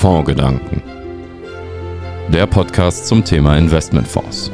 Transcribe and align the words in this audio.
Fondsgedanken. 0.00 0.82
Der 2.32 2.46
Podcast 2.46 3.06
zum 3.06 3.22
Thema 3.22 3.58
Investmentfonds. 3.58 4.50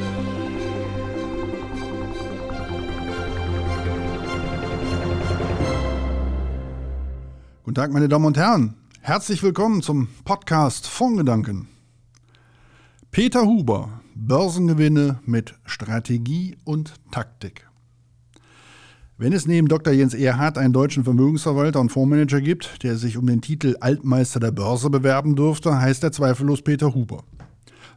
Guten 7.63 7.75
Tag, 7.77 7.93
meine 7.93 8.09
Damen 8.09 8.25
und 8.25 8.37
Herren. 8.37 8.75
Herzlich 9.01 9.45
willkommen 9.45 9.83
zum 9.83 10.09
Podcast 10.25 10.89
Fondsgedanken. 10.89 11.69
Peter 13.13 13.43
Huber, 13.43 14.01
Börsengewinne 14.17 15.21
mit 15.27 15.55
Strategie 15.65 16.57
und 16.65 16.95
Taktik. 17.13 17.66
Wenn 19.19 19.33
es 19.33 19.47
neben 19.47 19.67
Dr. 19.67 19.95
Jens 19.95 20.13
Erhardt 20.13 20.59
einen 20.59 20.75
deutschen 20.75 21.03
Vermögensverwalter 21.03 21.81
und 21.81 21.91
Fondsmanager 21.91 22.43
gibt, 22.43 22.83
der 22.83 22.97
sich 22.97 23.17
um 23.17 23.27
den 23.27 23.41
Titel 23.41 23.75
Altmeister 23.81 24.41
der 24.41 24.51
Börse 24.51 24.91
bewerben 24.91 25.35
dürfte, 25.37 25.81
heißt 25.81 26.05
er 26.05 26.13
zweifellos 26.13 26.61
Peter 26.61 26.95
Huber. 26.95 27.25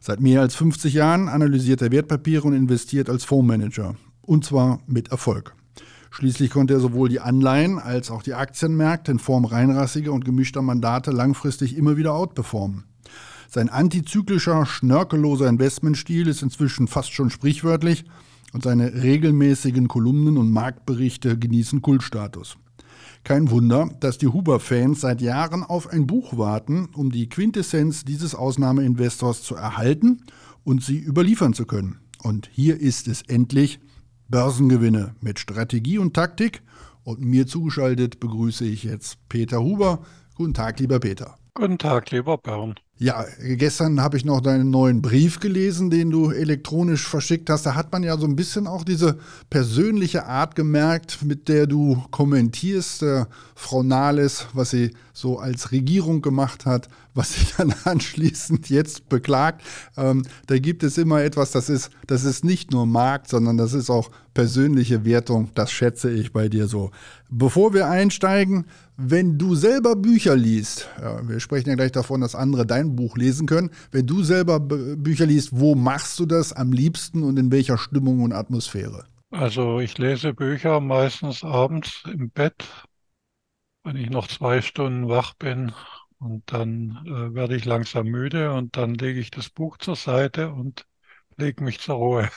Seit 0.00 0.20
mehr 0.20 0.40
als 0.40 0.54
50 0.54 0.94
Jahren 0.94 1.28
analysiert 1.28 1.82
er 1.82 1.92
Wertpapiere 1.92 2.48
und 2.48 2.54
investiert 2.54 3.10
als 3.10 3.24
Fondsmanager. 3.24 3.96
Und 4.22 4.46
zwar 4.46 4.80
mit 4.86 5.10
Erfolg. 5.10 5.54
Schließlich 6.10 6.48
konnte 6.48 6.72
er 6.72 6.80
sowohl 6.80 7.10
die 7.10 7.20
Anleihen 7.20 7.78
als 7.78 8.10
auch 8.10 8.22
die 8.22 8.32
Aktienmärkte 8.32 9.12
in 9.12 9.18
Form 9.18 9.44
reinrassiger 9.44 10.14
und 10.14 10.24
gemischter 10.24 10.62
Mandate 10.62 11.10
langfristig 11.10 11.76
immer 11.76 11.98
wieder 11.98 12.14
outperformen. 12.14 12.84
Sein 13.46 13.68
antizyklischer, 13.68 14.64
schnörkelloser 14.64 15.50
Investmentstil 15.50 16.28
ist 16.28 16.40
inzwischen 16.40 16.88
fast 16.88 17.12
schon 17.12 17.28
sprichwörtlich– 17.28 18.06
und 18.52 18.64
seine 18.64 19.02
regelmäßigen 19.02 19.88
Kolumnen 19.88 20.36
und 20.36 20.50
Marktberichte 20.50 21.38
genießen 21.38 21.82
Kultstatus. 21.82 22.56
Kein 23.22 23.50
Wunder, 23.50 23.90
dass 24.00 24.18
die 24.18 24.28
Huber-Fans 24.28 25.02
seit 25.02 25.20
Jahren 25.20 25.62
auf 25.62 25.88
ein 25.88 26.06
Buch 26.06 26.38
warten, 26.38 26.88
um 26.94 27.10
die 27.10 27.28
Quintessenz 27.28 28.04
dieses 28.04 28.34
Ausnahmeinvestors 28.34 29.42
zu 29.42 29.54
erhalten 29.54 30.22
und 30.64 30.82
sie 30.82 30.98
überliefern 30.98 31.52
zu 31.52 31.66
können. 31.66 32.00
Und 32.22 32.48
hier 32.52 32.80
ist 32.80 33.08
es 33.08 33.22
endlich 33.22 33.80
Börsengewinne 34.28 35.14
mit 35.20 35.38
Strategie 35.38 35.98
und 35.98 36.14
Taktik. 36.14 36.62
Und 37.02 37.20
mir 37.20 37.46
zugeschaltet 37.46 38.20
begrüße 38.20 38.64
ich 38.64 38.84
jetzt 38.84 39.18
Peter 39.28 39.60
Huber. 39.62 40.02
Guten 40.34 40.54
Tag, 40.54 40.78
lieber 40.80 41.00
Peter. 41.00 41.36
Guten 41.54 41.78
Tag, 41.78 42.10
lieber 42.10 42.38
Bernd. 42.38 42.80
Ja, 43.02 43.24
gestern 43.38 44.02
habe 44.02 44.18
ich 44.18 44.26
noch 44.26 44.42
deinen 44.42 44.68
neuen 44.68 45.00
Brief 45.00 45.40
gelesen, 45.40 45.88
den 45.88 46.10
du 46.10 46.32
elektronisch 46.32 47.08
verschickt 47.08 47.48
hast. 47.48 47.64
Da 47.64 47.74
hat 47.74 47.90
man 47.92 48.02
ja 48.02 48.18
so 48.18 48.26
ein 48.26 48.36
bisschen 48.36 48.66
auch 48.66 48.84
diese 48.84 49.16
persönliche 49.48 50.26
Art 50.26 50.54
gemerkt, 50.54 51.22
mit 51.24 51.48
der 51.48 51.66
du 51.66 52.04
kommentierst, 52.10 53.02
äh, 53.02 53.24
Frau 53.54 53.82
Nahles, 53.82 54.48
was 54.52 54.68
sie 54.68 54.90
so 55.14 55.38
als 55.38 55.72
Regierung 55.72 56.20
gemacht 56.20 56.66
hat, 56.66 56.90
was 57.14 57.34
sie 57.34 57.46
dann 57.56 57.74
anschließend 57.84 58.68
jetzt 58.70 59.08
beklagt. 59.08 59.62
Ähm, 59.96 60.24
da 60.46 60.58
gibt 60.58 60.82
es 60.82 60.98
immer 60.98 61.22
etwas, 61.22 61.50
das 61.50 61.68
ist, 61.68 61.90
das 62.06 62.24
ist 62.24 62.44
nicht 62.44 62.70
nur 62.70 62.86
Markt, 62.86 63.28
sondern 63.28 63.56
das 63.56 63.72
ist 63.72 63.90
auch 63.90 64.10
persönliche 64.34 65.04
Wertung. 65.04 65.50
Das 65.54 65.72
schätze 65.72 66.10
ich 66.10 66.32
bei 66.32 66.48
dir 66.48 66.66
so. 66.66 66.90
Bevor 67.28 67.74
wir 67.74 67.88
einsteigen, 67.88 68.66
wenn 68.96 69.38
du 69.38 69.54
selber 69.54 69.96
Bücher 69.96 70.36
liest, 70.36 70.88
ja, 71.00 71.26
wir 71.26 71.40
sprechen 71.40 71.70
ja 71.70 71.74
gleich 71.74 71.92
davon, 71.92 72.20
dass 72.20 72.34
andere 72.34 72.66
dein 72.66 72.96
Buch 72.96 73.16
lesen 73.16 73.46
können, 73.46 73.70
wenn 73.92 74.06
du 74.06 74.22
selber 74.22 74.60
Bücher 74.60 75.26
liest, 75.26 75.50
wo 75.52 75.74
machst 75.74 76.18
du 76.18 76.26
das 76.26 76.52
am 76.52 76.72
liebsten 76.72 77.22
und 77.22 77.38
in 77.38 77.50
welcher 77.50 77.78
Stimmung 77.78 78.22
und 78.22 78.32
Atmosphäre? 78.32 79.04
Also 79.30 79.78
ich 79.78 79.96
lese 79.96 80.34
Bücher 80.34 80.80
meistens 80.80 81.44
abends 81.44 82.02
im 82.12 82.30
Bett, 82.30 82.64
wenn 83.84 83.96
ich 83.96 84.10
noch 84.10 84.26
zwei 84.26 84.60
Stunden 84.60 85.08
wach 85.08 85.34
bin 85.34 85.72
und 86.20 86.52
dann 86.52 87.04
äh, 87.06 87.34
werde 87.34 87.56
ich 87.56 87.64
langsam 87.66 88.06
müde 88.08 88.52
und 88.52 88.76
dann 88.76 88.94
lege 88.94 89.20
ich 89.20 89.30
das 89.32 89.50
Buch 89.50 89.78
zur 89.78 89.96
Seite 89.96 90.52
und 90.52 90.86
lege 91.36 91.64
mich 91.64 91.80
zur 91.80 91.96
Ruhe. 91.96 92.30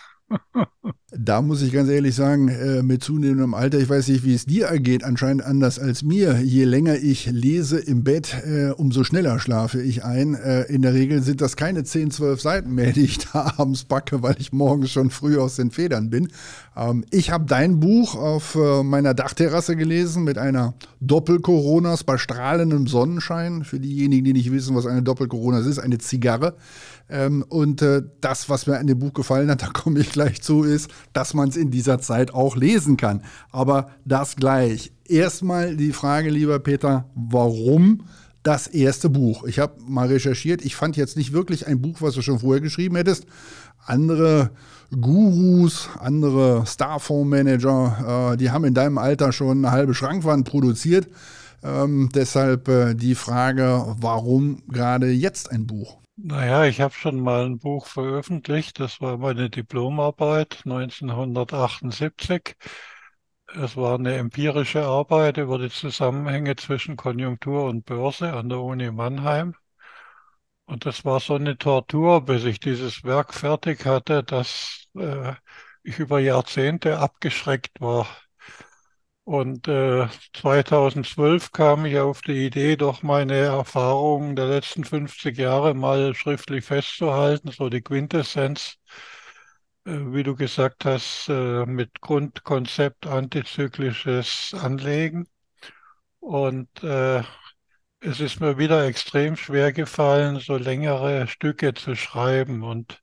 Da 1.15 1.43
muss 1.43 1.61
ich 1.61 1.71
ganz 1.71 1.89
ehrlich 1.89 2.15
sagen, 2.15 2.47
äh, 2.47 2.81
mit 2.81 3.03
zunehmendem 3.03 3.53
Alter, 3.53 3.77
ich 3.77 3.87
weiß 3.87 4.07
nicht, 4.07 4.25
wie 4.25 4.33
es 4.33 4.47
dir 4.47 4.65
ergeht, 4.65 5.03
anscheinend 5.03 5.43
anders 5.43 5.77
als 5.77 6.01
mir. 6.01 6.41
Je 6.41 6.63
länger 6.63 6.95
ich 6.95 7.27
lese 7.27 7.77
im 7.77 8.03
Bett, 8.03 8.35
äh, 8.43 8.71
umso 8.71 9.03
schneller 9.03 9.39
schlafe 9.39 9.79
ich 9.79 10.03
ein. 10.03 10.33
Äh, 10.33 10.63
in 10.63 10.81
der 10.81 10.95
Regel 10.95 11.21
sind 11.21 11.39
das 11.39 11.55
keine 11.55 11.83
10, 11.83 12.09
12 12.09 12.41
Seiten 12.41 12.73
mehr, 12.73 12.93
die 12.93 13.03
ich 13.03 13.19
da 13.31 13.53
abends 13.57 13.83
backe, 13.83 14.23
weil 14.23 14.37
ich 14.39 14.51
morgens 14.53 14.89
schon 14.89 15.11
früh 15.11 15.37
aus 15.37 15.55
den 15.55 15.69
Federn 15.69 16.09
bin. 16.09 16.29
Ähm, 16.75 17.05
ich 17.11 17.29
habe 17.29 17.45
dein 17.45 17.79
Buch 17.79 18.15
auf 18.15 18.57
meiner 18.83 19.13
Dachterrasse 19.13 19.75
gelesen 19.75 20.23
mit 20.23 20.37
einer 20.37 20.73
Doppel-Coronas 20.99 22.03
bei 22.03 22.17
strahlendem 22.17 22.87
Sonnenschein. 22.87 23.63
Für 23.63 23.79
diejenigen, 23.79 24.25
die 24.25 24.33
nicht 24.33 24.51
wissen, 24.51 24.75
was 24.75 24.87
eine 24.87 25.03
Doppel-Coronas 25.03 25.67
ist, 25.67 25.79
eine 25.79 25.99
Zigarre. 25.99 26.55
Ähm, 27.09 27.43
und 27.47 27.83
das, 28.21 28.49
was 28.49 28.67
mir 28.67 28.77
an 28.77 28.87
dem 28.87 28.99
Buch 28.99 29.13
gefallen 29.13 29.49
hat, 29.49 29.61
da 29.63 29.67
komme 29.67 29.99
ich 29.99 30.11
gleich 30.11 30.41
zu, 30.41 30.63
ist, 30.63 30.89
dass 31.13 31.33
man 31.33 31.49
es 31.49 31.57
in 31.57 31.71
dieser 31.71 31.99
Zeit 31.99 32.33
auch 32.33 32.55
lesen 32.55 32.97
kann. 32.97 33.21
Aber 33.51 33.91
das 34.05 34.35
gleich. 34.35 34.91
Erstmal 35.05 35.75
die 35.75 35.91
Frage, 35.91 36.29
lieber 36.29 36.59
Peter, 36.59 37.09
warum 37.13 38.05
das 38.41 38.67
erste 38.67 39.09
Buch? 39.09 39.45
Ich 39.45 39.59
habe 39.59 39.73
mal 39.85 40.07
recherchiert. 40.07 40.63
Ich 40.63 40.75
fand 40.75 40.97
jetzt 40.97 41.17
nicht 41.17 41.33
wirklich 41.33 41.67
ein 41.67 41.81
Buch, 41.81 42.01
was 42.01 42.13
du 42.13 42.21
schon 42.21 42.39
vorher 42.39 42.61
geschrieben 42.61 42.95
hättest. 42.95 43.25
Andere 43.85 44.51
Gurus, 44.91 45.89
andere 45.99 46.65
Starfondsmanager, 46.65 48.33
äh, 48.33 48.37
die 48.37 48.51
haben 48.51 48.65
in 48.65 48.73
deinem 48.73 48.97
Alter 48.97 49.31
schon 49.31 49.65
eine 49.65 49.71
halbe 49.71 49.93
Schrankwand 49.93 50.47
produziert. 50.47 51.07
Ähm, 51.63 52.09
deshalb 52.13 52.67
äh, 52.67 52.93
die 52.93 53.15
Frage, 53.15 53.95
warum 53.99 54.61
gerade 54.67 55.09
jetzt 55.09 55.51
ein 55.51 55.65
Buch? 55.65 56.02
Naja, 56.15 56.65
ich 56.65 56.81
habe 56.81 56.93
schon 56.95 57.19
mal 57.19 57.45
ein 57.45 57.59
Buch 57.59 57.85
veröffentlicht. 57.87 58.79
Das 58.79 58.99
war 59.01 59.17
meine 59.17 59.49
Diplomarbeit 59.51 60.65
1978. 60.65 62.55
Es 63.55 63.77
war 63.77 63.95
eine 63.99 64.15
empirische 64.17 64.85
Arbeit 64.85 65.37
über 65.37 65.59
die 65.59 65.69
Zusammenhänge 65.69 66.55
zwischen 66.57 66.97
Konjunktur 66.97 67.65
und 67.65 67.85
Börse 67.85 68.33
an 68.33 68.49
der 68.49 68.59
Uni 68.61 68.91
Mannheim. 68.91 69.55
Und 70.65 70.85
das 70.85 71.05
war 71.05 71.19
so 71.19 71.35
eine 71.35 71.57
Tortur, 71.57 72.21
bis 72.25 72.43
ich 72.45 72.59
dieses 72.59 73.03
Werk 73.03 73.33
fertig 73.33 73.85
hatte, 73.85 74.23
dass 74.23 74.85
äh, 74.95 75.33
ich 75.83 75.99
über 75.99 76.19
Jahrzehnte 76.19 76.99
abgeschreckt 76.99 77.81
war 77.81 78.07
und 79.25 79.67
äh, 79.67 80.07
2012 80.33 81.51
kam 81.51 81.85
ich 81.85 81.97
auf 81.99 82.21
die 82.21 82.45
Idee, 82.45 82.75
doch 82.75 83.03
meine 83.03 83.35
Erfahrungen 83.35 84.35
der 84.35 84.47
letzten 84.47 84.83
50 84.83 85.37
Jahre 85.37 85.73
mal 85.73 86.13
schriftlich 86.15 86.65
festzuhalten, 86.65 87.51
so 87.51 87.69
die 87.69 87.81
Quintessenz, 87.81 88.77
äh, 89.85 89.91
wie 90.13 90.23
du 90.23 90.35
gesagt 90.35 90.85
hast, 90.85 91.27
äh, 91.29 91.65
mit 91.65 92.01
Grundkonzept 92.01 93.07
antizyklisches 93.07 94.53
Anlegen. 94.53 95.27
Und 96.19 96.83
äh, 96.83 97.23
es 98.01 98.19
ist 98.19 98.41
mir 98.41 98.57
wieder 98.57 98.85
extrem 98.85 99.35
schwer 99.37 99.73
gefallen, 99.73 100.39
so 100.39 100.57
längere 100.57 101.27
Stücke 101.27 101.73
zu 101.73 101.95
schreiben. 101.95 102.63
Und 102.63 103.01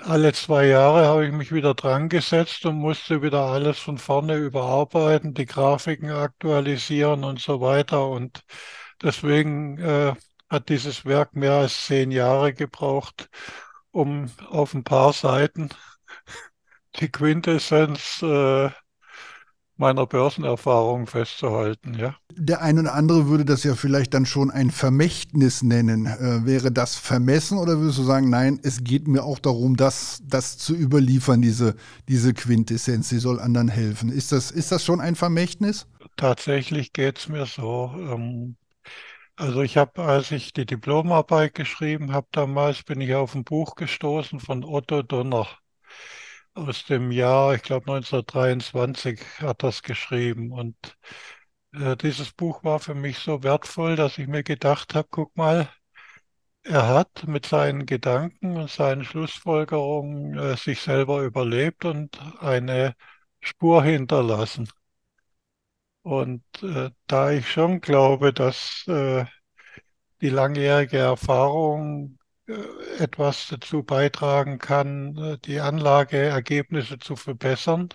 alle 0.00 0.32
zwei 0.32 0.66
Jahre 0.66 1.06
habe 1.06 1.26
ich 1.26 1.32
mich 1.32 1.52
wieder 1.52 1.74
dran 1.74 2.08
gesetzt 2.08 2.64
und 2.66 2.76
musste 2.76 3.22
wieder 3.22 3.42
alles 3.46 3.78
von 3.78 3.98
vorne 3.98 4.36
überarbeiten, 4.36 5.34
die 5.34 5.46
Grafiken 5.46 6.10
aktualisieren 6.10 7.24
und 7.24 7.40
so 7.40 7.60
weiter. 7.60 8.08
Und 8.08 8.44
deswegen 9.02 9.78
äh, 9.78 10.14
hat 10.48 10.68
dieses 10.68 11.04
Werk 11.04 11.34
mehr 11.34 11.54
als 11.54 11.86
zehn 11.86 12.10
Jahre 12.12 12.54
gebraucht, 12.54 13.28
um 13.90 14.30
auf 14.48 14.74
ein 14.74 14.84
paar 14.84 15.12
Seiten 15.12 15.70
die 16.96 17.10
Quintessenz 17.10 18.22
äh, 18.22 18.70
meiner 19.82 20.06
Börsenerfahrung 20.06 21.08
festzuhalten, 21.08 21.94
ja. 21.94 22.14
Der 22.34 22.62
eine 22.62 22.80
oder 22.80 22.94
andere 22.94 23.28
würde 23.28 23.44
das 23.44 23.64
ja 23.64 23.74
vielleicht 23.74 24.14
dann 24.14 24.24
schon 24.24 24.50
ein 24.50 24.70
Vermächtnis 24.70 25.62
nennen. 25.62 26.06
Äh, 26.06 26.46
wäre 26.46 26.70
das 26.70 26.94
vermessen 26.94 27.58
oder 27.58 27.78
würdest 27.78 27.98
du 27.98 28.04
sagen, 28.04 28.30
nein, 28.30 28.60
es 28.62 28.84
geht 28.84 29.08
mir 29.08 29.24
auch 29.24 29.40
darum, 29.40 29.76
das, 29.76 30.22
das 30.24 30.56
zu 30.56 30.74
überliefern, 30.74 31.42
diese, 31.42 31.74
diese 32.08 32.32
Quintessenz, 32.32 33.08
sie 33.08 33.18
soll 33.18 33.40
anderen 33.40 33.68
helfen. 33.68 34.10
Ist 34.10 34.30
das, 34.30 34.52
ist 34.52 34.70
das 34.70 34.84
schon 34.84 35.00
ein 35.00 35.16
Vermächtnis? 35.16 35.88
Tatsächlich 36.16 36.92
geht 36.92 37.18
es 37.18 37.28
mir 37.28 37.46
so. 37.46 37.92
Ähm, 37.96 38.56
also 39.34 39.62
ich 39.62 39.76
habe, 39.76 40.00
als 40.04 40.30
ich 40.30 40.52
die 40.52 40.64
Diplomarbeit 40.64 41.54
geschrieben 41.54 42.12
habe 42.12 42.28
damals, 42.30 42.84
bin 42.84 43.00
ich 43.00 43.14
auf 43.14 43.34
ein 43.34 43.42
Buch 43.44 43.74
gestoßen 43.74 44.38
von 44.38 44.64
Otto 44.64 45.02
Donner 45.02 45.48
aus 46.54 46.84
dem 46.84 47.10
Jahr, 47.10 47.54
ich 47.54 47.62
glaube 47.62 47.86
1923 47.86 49.20
hat 49.40 49.62
das 49.62 49.82
geschrieben. 49.82 50.52
Und 50.52 50.76
äh, 51.74 51.96
dieses 51.96 52.32
Buch 52.32 52.64
war 52.64 52.80
für 52.80 52.94
mich 52.94 53.18
so 53.18 53.42
wertvoll, 53.42 53.96
dass 53.96 54.18
ich 54.18 54.28
mir 54.28 54.42
gedacht 54.42 54.94
habe, 54.94 55.08
guck 55.10 55.36
mal, 55.36 55.68
er 56.64 56.88
hat 56.88 57.24
mit 57.26 57.46
seinen 57.46 57.86
Gedanken 57.86 58.56
und 58.56 58.70
seinen 58.70 59.04
Schlussfolgerungen 59.04 60.38
äh, 60.38 60.56
sich 60.56 60.80
selber 60.80 61.22
überlebt 61.22 61.84
und 61.84 62.18
eine 62.40 62.94
Spur 63.40 63.82
hinterlassen. 63.84 64.68
Und 66.02 66.44
äh, 66.62 66.90
da 67.06 67.30
ich 67.32 67.50
schon 67.50 67.80
glaube, 67.80 68.32
dass 68.32 68.84
äh, 68.88 69.24
die 70.22 70.30
langjährige 70.30 70.98
Erfahrung 70.98 72.18
etwas 72.98 73.48
dazu 73.48 73.82
beitragen 73.82 74.58
kann, 74.58 75.16
äh, 75.16 75.38
die 75.38 75.60
Anlageergebnisse 75.60 76.98
zu 76.98 77.16
verbessern, 77.16 77.88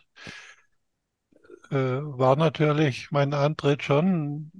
äh, 1.71 1.75
war 1.75 2.35
natürlich 2.35 3.11
mein 3.11 3.33
Antritt 3.33 3.83
schon, 3.83 4.51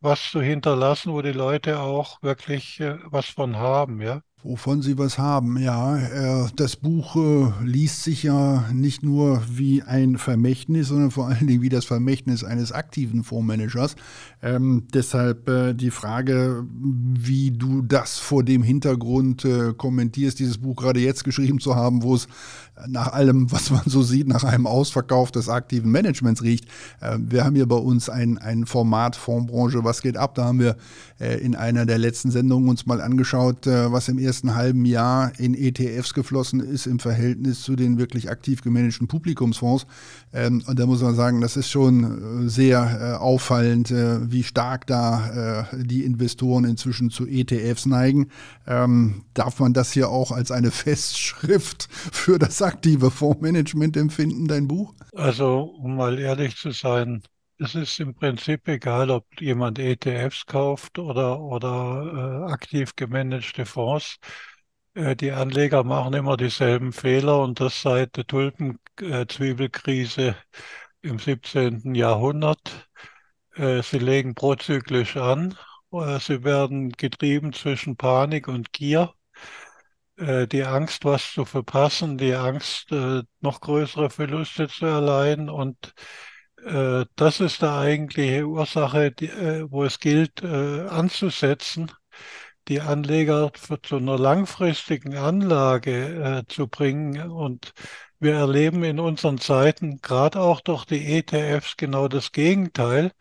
was 0.00 0.30
zu 0.30 0.40
hinterlassen, 0.40 1.12
wo 1.12 1.22
die 1.22 1.32
Leute 1.32 1.80
auch 1.80 2.22
wirklich 2.22 2.80
was 3.04 3.26
von 3.26 3.56
haben, 3.56 4.00
ja. 4.00 4.22
Wovon 4.44 4.82
Sie 4.82 4.98
was 4.98 5.18
haben, 5.18 5.56
ja. 5.56 5.96
Äh, 5.98 6.48
das 6.56 6.74
Buch 6.74 7.14
äh, 7.14 7.64
liest 7.64 8.02
sich 8.02 8.24
ja 8.24 8.64
nicht 8.72 9.04
nur 9.04 9.40
wie 9.48 9.82
ein 9.82 10.18
Vermächtnis, 10.18 10.88
sondern 10.88 11.12
vor 11.12 11.28
allen 11.28 11.46
Dingen 11.46 11.62
wie 11.62 11.68
das 11.68 11.84
Vermächtnis 11.84 12.42
eines 12.42 12.72
aktiven 12.72 13.22
Fondsmanagers. 13.22 13.94
Ähm, 14.42 14.88
deshalb 14.92 15.48
äh, 15.48 15.74
die 15.74 15.92
Frage, 15.92 16.66
wie 16.74 17.52
du 17.52 17.82
das 17.82 18.18
vor 18.18 18.42
dem 18.42 18.64
Hintergrund 18.64 19.46
kommentierst, 19.76 20.40
dieses 20.40 20.58
Buch 20.58 20.74
gerade 20.74 20.98
jetzt 20.98 21.22
geschrieben 21.22 21.60
zu 21.60 21.76
haben, 21.76 22.02
wo 22.02 22.16
es 22.16 22.26
nach 22.88 23.12
allem, 23.12 23.52
was 23.52 23.70
man 23.70 23.82
so 23.86 24.02
sieht, 24.02 24.26
nach 24.26 24.42
einem 24.42 24.66
Ausverkauf 24.66 25.30
des 25.30 25.48
aktiven 25.48 25.92
Managements 25.92 26.42
riecht. 26.42 26.64
Wir 27.18 27.44
haben 27.44 27.54
hier 27.54 27.66
bei 27.66 27.76
uns 27.76 28.08
ein, 28.08 28.38
ein 28.38 28.66
Format 28.66 29.14
Fondsbranche, 29.14 29.84
was 29.84 30.02
geht 30.02 30.16
ab? 30.16 30.34
Da 30.34 30.44
haben 30.44 30.58
wir 30.58 30.76
in 31.18 31.54
einer 31.54 31.86
der 31.86 31.98
letzten 31.98 32.30
Sendungen 32.30 32.68
uns 32.68 32.86
mal 32.86 33.00
angeschaut, 33.00 33.66
was 33.66 34.08
im 34.08 34.18
ersten 34.18 34.31
ersten 34.32 34.54
halben 34.54 34.86
Jahr 34.86 35.38
in 35.38 35.52
ETFs 35.52 36.14
geflossen 36.14 36.60
ist 36.60 36.86
im 36.86 36.98
Verhältnis 36.98 37.60
zu 37.60 37.76
den 37.76 37.98
wirklich 37.98 38.30
aktiv 38.30 38.62
gemanagten 38.62 39.06
Publikumsfonds. 39.06 39.86
Ähm, 40.32 40.62
und 40.66 40.78
da 40.78 40.86
muss 40.86 41.02
man 41.02 41.14
sagen, 41.14 41.42
das 41.42 41.58
ist 41.58 41.68
schon 41.68 42.46
äh, 42.46 42.48
sehr 42.48 42.80
äh, 42.80 43.22
auffallend, 43.22 43.90
äh, 43.90 44.32
wie 44.32 44.42
stark 44.42 44.86
da 44.86 45.66
äh, 45.70 45.84
die 45.84 46.02
Investoren 46.04 46.64
inzwischen 46.64 47.10
zu 47.10 47.26
ETFs 47.26 47.84
neigen. 47.84 48.28
Ähm, 48.66 49.26
darf 49.34 49.60
man 49.60 49.74
das 49.74 49.92
hier 49.92 50.08
auch 50.08 50.32
als 50.32 50.50
eine 50.50 50.70
Festschrift 50.82 51.90
für 51.90 52.38
das 52.38 52.62
aktive 52.62 53.10
Fondsmanagement 53.10 53.98
empfinden, 53.98 54.48
dein 54.48 54.66
Buch? 54.66 54.94
Also, 55.14 55.74
um 55.78 55.96
mal 55.96 56.18
ehrlich 56.18 56.56
zu 56.56 56.70
sein, 56.70 57.22
es 57.62 57.74
ist 57.74 58.00
im 58.00 58.14
Prinzip 58.14 58.66
egal, 58.68 59.10
ob 59.10 59.26
jemand 59.40 59.78
ETFs 59.78 60.46
kauft 60.46 60.98
oder, 60.98 61.40
oder 61.40 62.46
äh, 62.48 62.52
aktiv 62.52 62.94
gemanagte 62.96 63.66
Fonds. 63.66 64.18
Äh, 64.94 65.16
die 65.16 65.32
Anleger 65.32 65.84
machen 65.84 66.14
immer 66.14 66.36
dieselben 66.36 66.92
Fehler 66.92 67.40
und 67.40 67.60
das 67.60 67.82
seit 67.82 68.16
der 68.16 68.26
Tulpenzwiebelkrise 68.26 70.28
äh, 70.28 70.34
im 71.08 71.18
17. 71.18 71.94
Jahrhundert. 71.94 72.88
Äh, 73.54 73.82
sie 73.82 73.98
legen 73.98 74.34
prozyklisch 74.34 75.16
an. 75.16 75.56
Äh, 75.92 76.18
sie 76.20 76.44
werden 76.44 76.90
getrieben 76.92 77.52
zwischen 77.52 77.96
Panik 77.96 78.48
und 78.48 78.72
Gier 78.72 79.14
äh, 80.16 80.46
die 80.46 80.64
Angst, 80.64 81.04
was 81.04 81.32
zu 81.32 81.44
verpassen, 81.44 82.18
die 82.18 82.34
Angst, 82.34 82.90
noch 83.40 83.60
größere 83.60 84.10
Verluste 84.10 84.68
zu 84.68 84.86
erleiden 84.86 85.50
und 85.50 85.94
äh, 86.64 87.06
das 87.16 87.40
ist 87.40 87.62
die 87.62 87.66
eigentliche 87.66 88.46
Ursache, 88.46 89.10
die, 89.12 89.28
äh, 89.28 89.70
wo 89.70 89.84
es 89.84 89.98
gilt 89.98 90.42
äh, 90.42 90.86
anzusetzen, 90.88 91.92
die 92.68 92.80
Anleger 92.80 93.50
für, 93.54 93.80
zu 93.80 93.96
einer 93.96 94.18
langfristigen 94.18 95.16
Anlage 95.16 96.44
zu 96.48 96.68
bringen. 96.68 97.30
Und 97.30 97.72
wir 98.20 98.34
erleben 98.34 98.84
in 98.84 99.00
unseren 99.00 99.38
Zeiten, 99.38 100.00
gerade 100.00 100.40
auch 100.40 100.60
durch 100.60 100.84
die 100.84 101.04
ETFs, 101.18 101.76
genau 101.76 102.08
das 102.08 102.32
Gegenteil. 102.32 103.12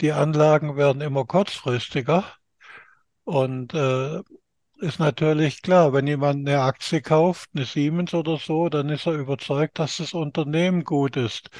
Die 0.00 0.12
Anlagen 0.12 0.76
werden 0.76 1.02
immer 1.02 1.26
kurzfristiger. 1.26 2.24
Und 3.24 3.74
äh, 3.74 4.22
ist 4.78 4.98
natürlich 4.98 5.62
klar, 5.62 5.92
wenn 5.92 6.06
jemand 6.06 6.46
eine 6.48 6.60
Aktie 6.62 7.00
kauft, 7.02 7.50
eine 7.54 7.64
Siemens 7.64 8.14
oder 8.14 8.36
so, 8.38 8.68
dann 8.68 8.88
ist 8.90 9.06
er 9.06 9.14
überzeugt, 9.14 9.78
dass 9.78 9.96
das 9.98 10.14
Unternehmen 10.14 10.84
gut 10.84 11.16
ist. 11.16 11.50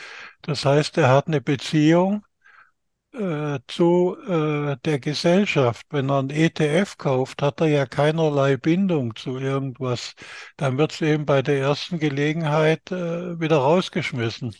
Das 0.42 0.64
heißt, 0.64 0.98
er 0.98 1.08
hat 1.10 1.26
eine 1.28 1.40
Beziehung 1.40 2.24
äh, 3.14 3.58
zu 3.68 4.16
äh, 4.28 4.76
der 4.84 4.98
Gesellschaft. 5.00 5.86
Wenn 5.90 6.10
er 6.10 6.18
einen 6.20 6.30
ETF 6.30 6.98
kauft, 6.98 7.42
hat 7.42 7.60
er 7.60 7.68
ja 7.68 7.86
keinerlei 7.86 8.56
Bindung 8.56 9.16
zu 9.16 9.38
irgendwas. 9.38 10.14
Dann 10.56 10.78
wird 10.78 10.92
es 10.92 11.00
eben 11.02 11.26
bei 11.26 11.42
der 11.42 11.58
ersten 11.60 11.98
Gelegenheit 11.98 12.90
äh, 12.92 13.40
wieder 13.40 13.58
rausgeschmissen. 13.58 14.54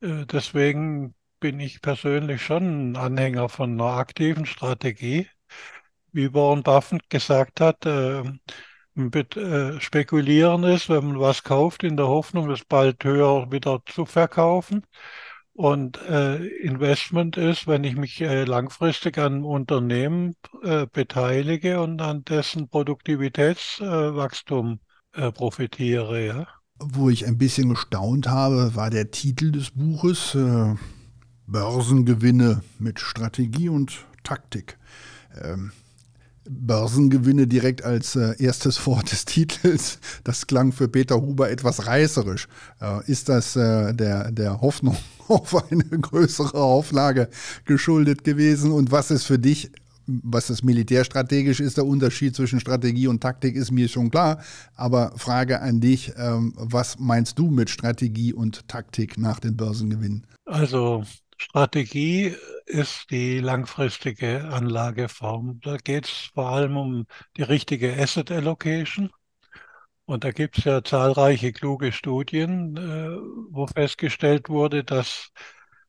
Äh, 0.00 0.26
deswegen 0.26 1.14
bin 1.40 1.58
ich 1.60 1.80
persönlich 1.82 2.42
schon 2.42 2.92
ein 2.92 2.96
Anhänger 2.96 3.48
von 3.48 3.72
einer 3.72 3.96
aktiven 3.98 4.46
Strategie 4.46 5.28
wie 6.14 6.32
Warren 6.32 6.62
Buffett 6.62 7.10
gesagt 7.10 7.60
hat, 7.60 7.84
äh, 7.84 8.22
äh, 8.96 9.80
spekulieren 9.80 10.62
ist, 10.64 10.88
wenn 10.88 11.08
man 11.08 11.20
was 11.20 11.42
kauft, 11.42 11.82
in 11.82 11.96
der 11.96 12.06
Hoffnung, 12.06 12.48
es 12.50 12.64
bald 12.64 13.02
höher 13.04 13.50
wieder 13.50 13.82
zu 13.86 14.06
verkaufen. 14.06 14.86
Und 15.52 16.00
äh, 16.02 16.46
Investment 16.46 17.36
ist, 17.36 17.66
wenn 17.66 17.84
ich 17.84 17.96
mich 17.96 18.20
äh, 18.20 18.44
langfristig 18.44 19.18
an 19.18 19.34
einem 19.34 19.44
Unternehmen 19.44 20.36
äh, 20.62 20.86
beteilige 20.92 21.80
und 21.80 22.00
an 22.02 22.24
dessen 22.24 22.68
Produktivitätswachstum 22.68 24.80
äh, 25.12 25.30
profitiere. 25.30 26.26
Ja. 26.26 26.48
Wo 26.78 27.08
ich 27.08 27.24
ein 27.26 27.38
bisschen 27.38 27.68
gestaunt 27.68 28.28
habe, 28.28 28.74
war 28.74 28.90
der 28.90 29.12
Titel 29.12 29.52
des 29.52 29.70
Buches 29.70 30.36
Börsengewinne 31.46 32.62
mit 32.78 32.98
Strategie 32.98 33.68
und 33.68 34.06
Taktik. 34.24 34.76
Ähm, 35.40 35.70
Börsengewinne 36.48 37.46
direkt 37.46 37.84
als 37.84 38.16
äh, 38.16 38.34
erstes 38.38 38.84
Wort 38.86 39.10
des 39.12 39.24
Titels. 39.24 39.98
Das 40.24 40.46
klang 40.46 40.72
für 40.72 40.88
Peter 40.88 41.20
Huber 41.20 41.50
etwas 41.50 41.86
reißerisch. 41.86 42.48
Äh, 42.80 43.10
ist 43.10 43.28
das 43.28 43.56
äh, 43.56 43.94
der, 43.94 44.30
der 44.30 44.60
Hoffnung 44.60 44.96
auf 45.28 45.70
eine 45.70 45.84
größere 45.84 46.58
Auflage 46.58 47.28
geschuldet 47.64 48.24
gewesen? 48.24 48.72
Und 48.72 48.92
was 48.92 49.10
ist 49.10 49.24
für 49.24 49.38
dich, 49.38 49.70
was 50.06 50.48
das 50.48 50.62
militärstrategisch 50.62 51.60
ist, 51.60 51.78
der 51.78 51.86
Unterschied 51.86 52.36
zwischen 52.36 52.60
Strategie 52.60 53.06
und 53.06 53.20
Taktik, 53.20 53.56
ist 53.56 53.70
mir 53.70 53.88
schon 53.88 54.10
klar. 54.10 54.42
Aber 54.76 55.12
Frage 55.16 55.62
an 55.62 55.80
dich, 55.80 56.12
ähm, 56.18 56.52
was 56.56 56.98
meinst 56.98 57.38
du 57.38 57.50
mit 57.50 57.70
Strategie 57.70 58.32
und 58.32 58.68
Taktik 58.68 59.16
nach 59.16 59.40
den 59.40 59.56
Börsengewinnen? 59.56 60.26
Also 60.44 61.04
Strategie 61.44 62.34
ist 62.64 63.10
die 63.10 63.38
langfristige 63.38 64.44
Anlageform. 64.48 65.60
Da 65.60 65.76
geht 65.76 66.06
es 66.06 66.30
vor 66.34 66.48
allem 66.48 66.76
um 66.76 67.06
die 67.36 67.42
richtige 67.42 67.94
Asset 67.96 68.30
Allocation. 68.30 69.10
Und 70.06 70.24
da 70.24 70.32
gibt 70.32 70.58
es 70.58 70.64
ja 70.64 70.82
zahlreiche 70.82 71.52
kluge 71.52 71.92
Studien, 71.92 72.76
äh, 72.76 73.10
wo 73.50 73.66
festgestellt 73.66 74.48
wurde, 74.48 74.84
dass 74.84 75.32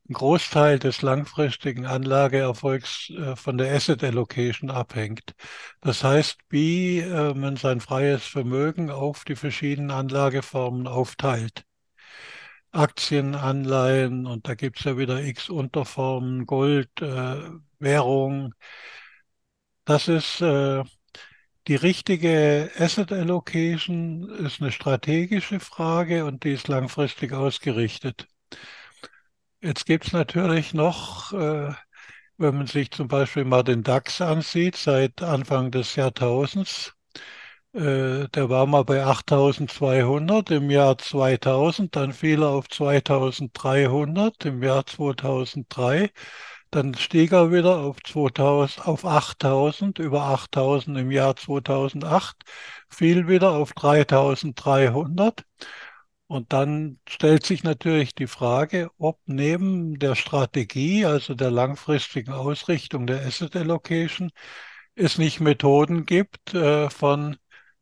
ein 0.10 0.14
Großteil 0.14 0.78
des 0.78 1.02
langfristigen 1.02 1.86
Anlageerfolgs 1.86 3.10
äh, 3.12 3.36
von 3.38 3.58
der 3.58 3.74
Asset 3.74 4.04
Allocation 4.04 4.70
abhängt. 4.70 5.36
Das 5.82 6.04
heißt, 6.04 6.38
wie 6.50 7.00
äh, 7.00 7.34
man 7.34 7.56
sein 7.56 7.80
freies 7.80 8.26
Vermögen 8.26 8.92
auf 8.92 9.24
die 9.24 9.36
verschiedenen 9.38 9.92
Anlageformen 9.92 10.88
aufteilt. 10.88 11.66
Aktien, 12.76 13.36
Anleihen 13.36 14.28
und 14.28 14.48
da 14.48 14.56
gibt 14.56 14.80
es 14.80 14.86
ja 14.86 14.98
wieder 14.98 15.24
x 15.24 15.50
Unterformen, 15.50 16.46
Gold, 16.46 16.90
äh, 17.02 17.42
Währung. 17.80 18.54
Das 19.86 20.08
ist 20.08 20.42
äh, 20.42 20.84
die 21.68 21.76
richtige 21.76 22.72
Asset 22.78 23.12
Allocation, 23.12 24.30
ist 24.30 24.62
eine 24.62 24.72
strategische 24.72 25.60
Frage 25.60 26.26
und 26.26 26.44
die 26.44 26.54
ist 26.54 26.68
langfristig 26.68 27.34
ausgerichtet. 27.34 28.28
Jetzt 29.62 29.86
gibt 29.86 30.08
es 30.08 30.14
natürlich 30.14 30.74
noch, 30.74 31.34
äh, 31.34 31.74
wenn 32.38 32.58
man 32.58 32.68
sich 32.68 32.92
zum 32.92 33.08
Beispiel 33.10 33.46
mal 33.46 33.64
den 33.64 33.84
DAX 33.84 34.22
ansieht, 34.22 34.78
seit 34.78 35.22
Anfang 35.24 35.72
des 35.72 35.96
Jahrtausends, 35.96 36.95
äh, 37.76 38.28
der 38.30 38.50
war 38.50 38.66
mal 38.66 38.84
bei 38.86 39.04
8200 39.04 40.50
im 40.52 40.70
Jahr 40.72 40.98
2000, 40.98 41.96
dann 41.96 42.14
fiel 42.14 42.42
er 42.44 42.50
auf 42.50 42.70
2300 42.70 44.46
im 44.46 44.64
Jahr 44.64 44.86
2003, 44.86 46.12
dann 46.72 46.94
stieg 46.96 47.32
er 47.34 47.52
wieder 47.52 47.78
auf 47.80 47.98
2000, 48.04 48.88
auf 48.88 49.06
8000, 49.06 50.00
über 50.00 50.24
8000 50.24 50.98
im 51.00 51.12
Jahr 51.12 51.36
2008, 51.36 52.38
fiel 52.90 53.28
wieder 53.28 53.52
auf 53.52 53.74
3300. 53.74 55.44
Und 56.28 56.54
dann 56.54 57.00
stellt 57.08 57.46
sich 57.46 57.64
natürlich 57.64 58.16
die 58.16 58.28
Frage, 58.28 58.90
ob 58.98 59.20
neben 59.26 60.00
der 60.00 60.16
Strategie, 60.16 61.06
also 61.06 61.36
der 61.36 61.52
langfristigen 61.52 62.34
Ausrichtung 62.34 63.06
der 63.08 63.26
Asset 63.26 63.56
Allocation, 63.56 64.32
es 64.96 65.18
nicht 65.18 65.40
Methoden 65.42 66.06
gibt 66.06 66.54
äh, 66.54 66.90
von 66.90 67.38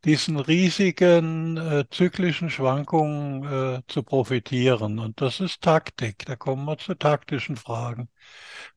diesen 0.06 0.40
riesigen 0.40 1.58
äh, 1.58 1.86
zyklischen 1.90 2.50
Schwankungen 2.50 3.44
äh, 3.78 3.82
zu 3.88 4.04
profitieren. 4.04 5.00
Und 5.00 5.22
das 5.22 5.40
ist 5.40 5.62
Taktik. 5.62 6.26
Da 6.26 6.36
kommen 6.36 6.66
wir 6.66 6.78
zu 6.78 6.96
taktischen 6.96 7.56
Fragen. 7.58 8.10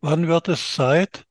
Wann 0.00 0.28
wird 0.28 0.48
es 0.48 0.74
Zeit, 0.74 1.26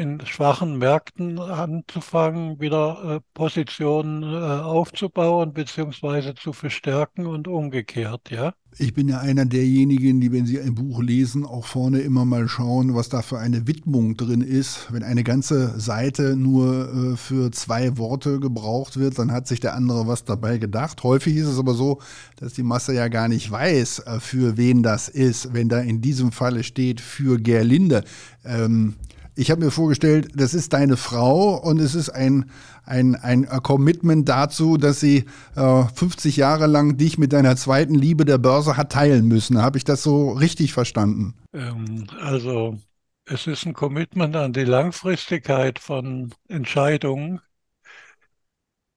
in 0.00 0.18
schwachen 0.24 0.78
Märkten 0.78 1.38
anzufangen, 1.38 2.58
wieder 2.58 3.16
äh, 3.16 3.20
Positionen 3.34 4.22
äh, 4.22 4.36
aufzubauen 4.36 5.52
beziehungsweise 5.52 6.34
zu 6.34 6.54
verstärken 6.54 7.26
und 7.26 7.46
umgekehrt, 7.46 8.30
ja. 8.30 8.54
Ich 8.78 8.94
bin 8.94 9.08
ja 9.08 9.18
einer 9.18 9.46
derjenigen, 9.46 10.20
die, 10.20 10.32
wenn 10.32 10.46
sie 10.46 10.60
ein 10.60 10.76
Buch 10.76 11.02
lesen, 11.02 11.44
auch 11.44 11.66
vorne 11.66 12.00
immer 12.00 12.24
mal 12.24 12.48
schauen, 12.48 12.94
was 12.94 13.08
da 13.08 13.20
für 13.20 13.38
eine 13.38 13.66
Widmung 13.66 14.16
drin 14.16 14.42
ist. 14.42 14.92
Wenn 14.92 15.02
eine 15.02 15.24
ganze 15.24 15.78
Seite 15.78 16.36
nur 16.36 17.12
äh, 17.12 17.16
für 17.16 17.50
zwei 17.50 17.98
Worte 17.98 18.38
gebraucht 18.38 18.96
wird, 18.96 19.18
dann 19.18 19.32
hat 19.32 19.48
sich 19.48 19.58
der 19.58 19.74
andere 19.74 20.06
was 20.06 20.24
dabei 20.24 20.58
gedacht. 20.58 21.02
Häufig 21.02 21.34
ist 21.36 21.48
es 21.48 21.58
aber 21.58 21.74
so, 21.74 22.00
dass 22.36 22.54
die 22.54 22.62
Masse 22.62 22.94
ja 22.94 23.08
gar 23.08 23.26
nicht 23.28 23.50
weiß, 23.50 23.98
äh, 24.06 24.20
für 24.20 24.56
wen 24.56 24.84
das 24.84 25.08
ist. 25.08 25.52
Wenn 25.52 25.68
da 25.68 25.80
in 25.80 26.00
diesem 26.00 26.30
Falle 26.30 26.62
steht, 26.62 27.00
für 27.00 27.40
Gerlinde. 27.40 28.04
Ähm, 28.44 28.94
ich 29.40 29.50
habe 29.50 29.64
mir 29.64 29.70
vorgestellt, 29.70 30.32
das 30.34 30.52
ist 30.52 30.74
deine 30.74 30.98
Frau 30.98 31.56
und 31.56 31.80
es 31.80 31.94
ist 31.94 32.10
ein, 32.10 32.50
ein, 32.84 33.14
ein 33.14 33.46
Commitment 33.46 34.28
dazu, 34.28 34.76
dass 34.76 35.00
sie 35.00 35.24
äh, 35.56 35.84
50 35.94 36.36
Jahre 36.36 36.66
lang 36.66 36.98
dich 36.98 37.16
mit 37.16 37.32
deiner 37.32 37.56
zweiten 37.56 37.94
Liebe 37.94 38.26
der 38.26 38.36
Börse 38.36 38.76
hat 38.76 38.92
teilen 38.92 39.26
müssen. 39.26 39.62
Habe 39.62 39.78
ich 39.78 39.84
das 39.84 40.02
so 40.02 40.32
richtig 40.32 40.74
verstanden? 40.74 41.34
Ähm, 41.54 42.06
also 42.20 42.78
es 43.24 43.46
ist 43.46 43.64
ein 43.64 43.72
Commitment 43.72 44.36
an 44.36 44.52
die 44.52 44.64
Langfristigkeit 44.64 45.78
von 45.78 46.34
Entscheidungen. 46.48 47.40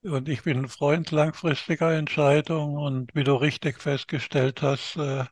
Und 0.02 0.28
ich 0.28 0.42
bin 0.42 0.58
ein 0.58 0.68
Freund 0.68 1.10
langfristiger 1.10 1.90
Entscheidungen. 1.94 2.76
Und 2.76 3.14
wie 3.14 3.24
du 3.24 3.34
richtig 3.34 3.80
festgestellt 3.80 4.60
hast, 4.60 4.96
äh, 4.96 5.24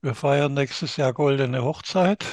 wir 0.00 0.14
feiern 0.14 0.54
nächstes 0.54 0.96
Jahr 0.96 1.12
goldene 1.12 1.62
Hochzeit. 1.62 2.24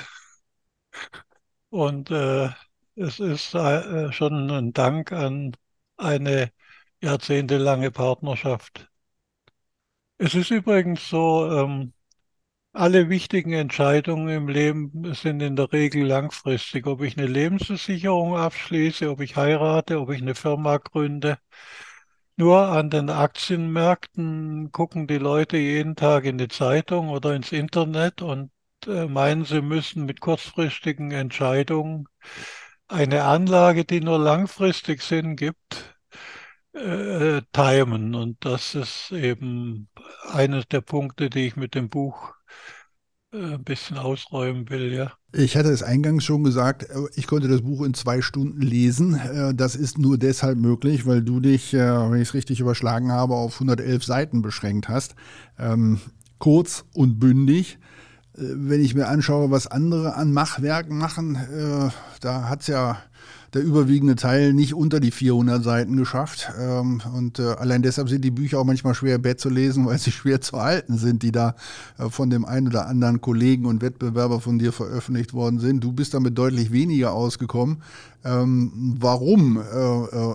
Und 1.70 2.12
äh, 2.12 2.50
es 2.96 3.20
ist 3.20 3.54
äh, 3.56 4.12
schon 4.12 4.50
ein 4.52 4.74
Dank 4.74 5.12
an 5.12 5.56
eine 5.98 6.52
jahrzehntelange 7.02 7.92
Partnerschaft. 7.92 8.90
Es 10.20 10.36
ist 10.36 10.52
übrigens 10.52 11.10
so, 11.10 11.50
ähm, 11.52 11.94
alle 12.74 13.10
wichtigen 13.10 13.54
Entscheidungen 13.54 14.30
im 14.30 14.48
Leben 14.50 15.14
sind 15.16 15.42
in 15.42 15.56
der 15.56 15.74
Regel 15.74 16.06
langfristig. 16.06 16.88
Ob 16.88 17.02
ich 17.04 17.18
eine 17.18 17.28
Lebensversicherung 17.28 18.38
abschließe, 18.38 19.10
ob 19.12 19.22
ich 19.22 19.36
heirate, 19.36 20.00
ob 20.00 20.12
ich 20.12 20.22
eine 20.22 20.36
Firma 20.36 20.78
gründe. 20.78 21.40
Nur 22.38 22.68
an 22.70 22.90
den 22.90 23.10
Aktienmärkten 23.10 24.72
gucken 24.72 25.08
die 25.08 25.18
Leute 25.18 25.58
jeden 25.58 25.96
Tag 25.96 26.26
in 26.26 26.38
die 26.38 26.48
Zeitung 26.48 27.10
oder 27.10 27.36
ins 27.36 27.52
Internet 27.52 28.22
und 28.22 28.52
meinen, 28.86 29.46
sie 29.46 29.62
müssen 29.62 30.06
mit 30.06 30.22
kurzfristigen 30.22 31.12
Entscheidungen 31.12 32.08
eine 32.88 33.24
Anlage, 33.24 33.86
die 33.86 34.02
nur 34.02 34.20
langfristig 34.20 35.02
Sinn 35.02 35.36
gibt, 35.36 35.96
äh, 36.74 37.42
timen. 37.54 38.16
Und 38.16 38.38
das 38.42 38.76
ist 38.76 39.12
eben 39.12 39.90
eines 40.32 40.68
der 40.68 40.82
Punkte, 40.82 41.30
die 41.30 41.48
ich 41.48 41.56
mit 41.56 41.76
dem 41.76 41.90
Buch 41.90 42.34
äh, 43.34 43.56
ein 43.56 43.64
bisschen 43.64 43.98
ausräumen 43.98 44.70
will, 44.70 44.94
ja. 44.94 45.12
Ich 45.34 45.58
hatte 45.58 45.70
es 45.70 45.84
eingangs 45.84 46.24
schon 46.24 46.44
gesagt, 46.44 46.84
äh, 46.84 46.96
ich 47.16 47.28
konnte 47.28 47.48
das 47.48 47.62
Buch 47.62 47.84
in 47.84 47.94
zwei 47.94 48.22
Stunden 48.22 48.62
lesen. 48.62 49.20
Das 49.56 49.76
ist 49.76 49.98
nur 49.98 50.18
deshalb 50.18 50.58
möglich, 50.58 51.06
weil 51.06 51.22
du 51.22 51.40
dich, 51.40 51.74
wenn 51.74 52.22
ich 52.22 52.30
es 52.30 52.34
richtig 52.34 52.60
überschlagen 52.60 53.12
habe, 53.12 53.36
auf 53.36 53.56
111 53.56 54.04
Seiten 54.04 54.42
beschränkt 54.42 54.88
hast. 54.88 55.16
Ähm, 55.60 56.00
kurz 56.40 56.86
und 56.94 57.20
bündig. 57.20 57.80
Wenn 58.39 58.82
ich 58.82 58.94
mir 58.94 59.08
anschaue, 59.08 59.50
was 59.50 59.65
andere 59.65 60.13
an 60.13 60.32
Machwerken 60.32 60.96
machen, 60.96 61.36
äh, 61.36 61.89
da 62.22 62.48
hat 62.48 62.62
es 62.62 62.67
ja 62.67 62.98
der 63.56 63.63
überwiegende 63.63 64.15
Teil 64.15 64.53
nicht 64.53 64.75
unter 64.75 65.00
die 65.00 65.10
400 65.10 65.63
Seiten 65.63 65.98
geschafft. 65.98 66.51
Ähm, 66.60 67.01
und 67.15 67.39
äh, 67.39 67.56
allein 67.58 67.82
deshalb 67.82 68.10
sind 68.10 68.24
die 68.24 68.29
Bücher 68.29 68.60
auch 68.60 68.63
manchmal 68.63 68.94
schwer 68.94 69.17
Bett 69.17 69.39
zu 69.39 69.50
lesen, 69.50 69.86
weil 69.88 69.98
sie 69.98 70.12
schwer 70.12 70.39
zu 70.39 70.62
halten 70.62 71.00
sind, 71.00 71.24
die 71.24 71.32
da 71.32 71.56
äh, 71.98 72.10
von 72.10 72.29
dem 72.29 72.46
einen 72.46 72.67
oder 72.67 72.86
anderen 72.86 73.22
Kollegen 73.22 73.65
und 73.65 73.82
Wettbewerber 73.82 74.39
von 74.39 74.60
dir 74.60 74.72
veröffentlicht 74.72 75.34
worden 75.34 75.60
sind. 75.60 75.84
Du 75.84 75.91
bist 75.91 76.13
damit 76.13 76.38
deutlich 76.38 76.72
weniger 76.72 77.13
ausgekommen. 77.13 77.82
Ähm, 78.24 78.96
warum 79.00 79.62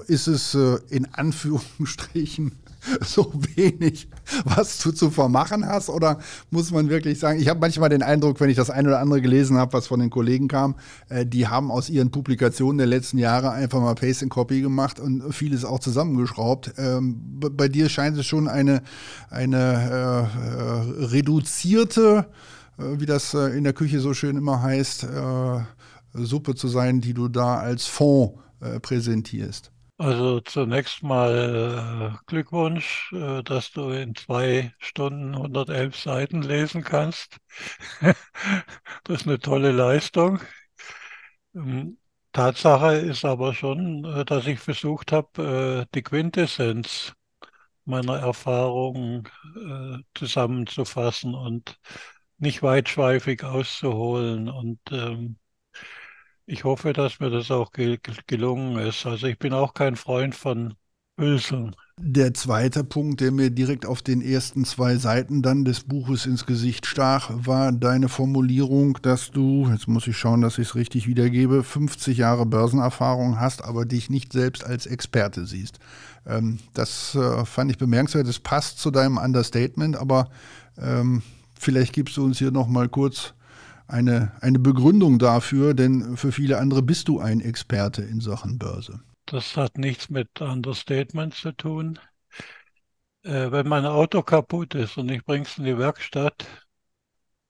ist 0.06 0.26
es 0.26 0.56
in 0.88 1.06
Anführungsstrichen 1.12 2.52
so 3.04 3.32
wenig, 3.54 4.08
was 4.44 4.78
du 4.78 4.92
zu 4.92 5.10
vermachen 5.10 5.66
hast? 5.66 5.88
Oder 5.88 6.18
muss 6.50 6.70
man 6.70 6.88
wirklich 6.88 7.18
sagen, 7.18 7.40
ich 7.40 7.48
habe 7.48 7.60
manchmal 7.60 7.88
den 7.88 8.02
Eindruck, 8.02 8.40
wenn 8.40 8.50
ich 8.50 8.56
das 8.56 8.70
ein 8.70 8.86
oder 8.86 8.98
andere 8.98 9.20
gelesen 9.20 9.56
habe, 9.56 9.72
was 9.72 9.86
von 9.86 10.00
den 10.00 10.10
Kollegen 10.10 10.48
kam, 10.48 10.74
äh, 11.08 11.24
die 11.24 11.46
haben 11.46 11.70
aus 11.70 11.88
ihren 11.88 12.10
Publikationen 12.10 12.78
der 12.78 12.86
letzten 12.86 13.18
Jahre 13.18 13.50
einfach 13.50 13.80
mal 13.80 13.94
Paste 13.94 14.24
and 14.24 14.32
Copy 14.32 14.60
gemacht 14.60 14.98
und 14.98 15.32
vieles 15.32 15.64
auch 15.64 15.78
zusammengeschraubt. 15.78 16.74
Ähm, 16.76 17.20
bei 17.38 17.68
dir 17.68 17.88
scheint 17.88 18.18
es 18.18 18.26
schon 18.26 18.48
eine, 18.48 18.82
eine 19.30 20.28
äh, 20.98 21.02
äh, 21.02 21.06
reduzierte, 21.06 22.26
äh, 22.78 23.00
wie 23.00 23.06
das 23.06 23.34
äh, 23.34 23.56
in 23.56 23.64
der 23.64 23.72
Küche 23.72 24.00
so 24.00 24.14
schön 24.14 24.36
immer 24.36 24.62
heißt, 24.62 25.04
äh, 25.04 25.60
Suppe 26.14 26.54
zu 26.54 26.68
sein, 26.68 27.00
die 27.00 27.14
du 27.14 27.28
da 27.28 27.56
als 27.58 27.86
Fond 27.86 28.34
präsentierst. 28.82 29.71
Also 29.98 30.40
zunächst 30.40 31.02
mal 31.02 32.14
äh, 32.14 32.24
Glückwunsch, 32.26 33.12
äh, 33.12 33.42
dass 33.42 33.70
du 33.72 33.90
in 33.90 34.14
zwei 34.14 34.74
Stunden 34.78 35.34
111 35.36 35.96
Seiten 35.96 36.42
lesen 36.42 36.82
kannst. 36.82 37.38
Das 39.04 39.22
ist 39.22 39.26
eine 39.28 39.38
tolle 39.40 39.72
Leistung. 39.72 40.40
Ähm, 41.54 41.98
Tatsache 42.32 42.94
ist 42.96 43.24
aber 43.24 43.54
schon, 43.54 44.04
äh, 44.04 44.24
dass 44.24 44.46
ich 44.46 44.58
versucht 44.60 45.12
habe, 45.12 45.86
die 45.94 46.02
Quintessenz 46.02 47.12
meiner 47.84 48.18
Erfahrungen 48.18 49.28
zusammenzufassen 50.14 51.34
und 51.34 51.78
nicht 52.38 52.62
weitschweifig 52.62 53.44
auszuholen. 53.44 54.48
Und 54.48 54.80
ähm, 54.92 55.38
ich 56.46 56.64
hoffe, 56.64 56.92
dass 56.92 57.20
mir 57.20 57.30
das 57.30 57.50
auch 57.50 57.72
ge 57.72 57.98
gelungen 58.26 58.78
ist. 58.78 59.06
Also 59.06 59.26
ich 59.26 59.38
bin 59.38 59.52
auch 59.52 59.74
kein 59.74 59.96
Freund 59.96 60.34
von 60.34 60.74
Hülsen. 61.18 61.74
Der 61.98 62.32
zweite 62.34 62.84
Punkt, 62.84 63.20
der 63.20 63.30
mir 63.30 63.50
direkt 63.50 63.86
auf 63.86 64.02
den 64.02 64.22
ersten 64.22 64.64
zwei 64.64 64.96
Seiten 64.96 65.42
dann 65.42 65.64
des 65.64 65.80
Buches 65.84 66.26
ins 66.26 66.46
Gesicht 66.46 66.86
stach, 66.86 67.30
war 67.32 67.70
deine 67.70 68.08
Formulierung, 68.08 68.98
dass 69.02 69.30
du, 69.30 69.68
jetzt 69.70 69.86
muss 69.88 70.06
ich 70.06 70.16
schauen, 70.16 70.40
dass 70.40 70.58
ich 70.58 70.68
es 70.68 70.74
richtig 70.74 71.06
wiedergebe, 71.06 71.62
50 71.62 72.18
Jahre 72.18 72.46
Börsenerfahrung 72.46 73.38
hast, 73.38 73.62
aber 73.62 73.84
dich 73.84 74.10
nicht 74.10 74.32
selbst 74.32 74.64
als 74.64 74.86
Experte 74.86 75.46
siehst. 75.46 75.78
Ähm, 76.26 76.58
das 76.74 77.14
äh, 77.14 77.44
fand 77.44 77.70
ich 77.70 77.78
bemerkenswert. 77.78 78.26
Das 78.26 78.40
passt 78.40 78.78
zu 78.78 78.90
deinem 78.90 79.18
Understatement, 79.18 79.96
aber 79.96 80.30
ähm, 80.78 81.22
vielleicht 81.58 81.92
gibst 81.92 82.16
du 82.16 82.24
uns 82.24 82.38
hier 82.38 82.50
noch 82.50 82.68
mal 82.68 82.88
kurz 82.88 83.34
eine, 83.92 84.32
eine 84.40 84.58
Begründung 84.58 85.18
dafür, 85.18 85.74
denn 85.74 86.16
für 86.16 86.32
viele 86.32 86.58
andere 86.58 86.82
bist 86.82 87.08
du 87.08 87.20
ein 87.20 87.40
Experte 87.40 88.02
in 88.02 88.20
Sachen 88.20 88.58
Börse. 88.58 89.00
Das 89.26 89.56
hat 89.56 89.78
nichts 89.78 90.10
mit 90.10 90.40
Understatement 90.40 91.34
zu 91.34 91.52
tun. 91.52 91.98
Äh, 93.22 93.52
wenn 93.52 93.68
mein 93.68 93.86
Auto 93.86 94.22
kaputt 94.22 94.74
ist 94.74 94.98
und 94.98 95.10
ich 95.10 95.24
bringe 95.24 95.44
es 95.44 95.58
in 95.58 95.64
die 95.64 95.78
Werkstatt, 95.78 96.46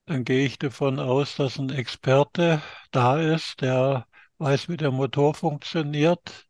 dann 0.07 0.25
gehe 0.25 0.45
ich 0.45 0.59
davon 0.59 0.99
aus, 0.99 1.37
dass 1.37 1.59
ein 1.59 1.71
Experte 1.71 2.61
da 2.91 3.19
ist, 3.21 3.61
der 3.61 4.07
weiß, 4.39 4.69
wie 4.69 4.77
der 4.77 4.91
Motor 4.91 5.35
funktioniert 5.35 6.47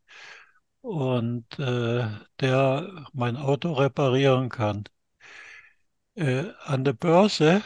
und 0.81 1.59
äh, 1.59 2.09
der 2.41 3.07
mein 3.13 3.37
Auto 3.37 3.73
reparieren 3.73 4.49
kann. 4.49 4.85
Äh, 6.15 6.53
an 6.65 6.85
der 6.85 6.95
Börse 6.95 7.63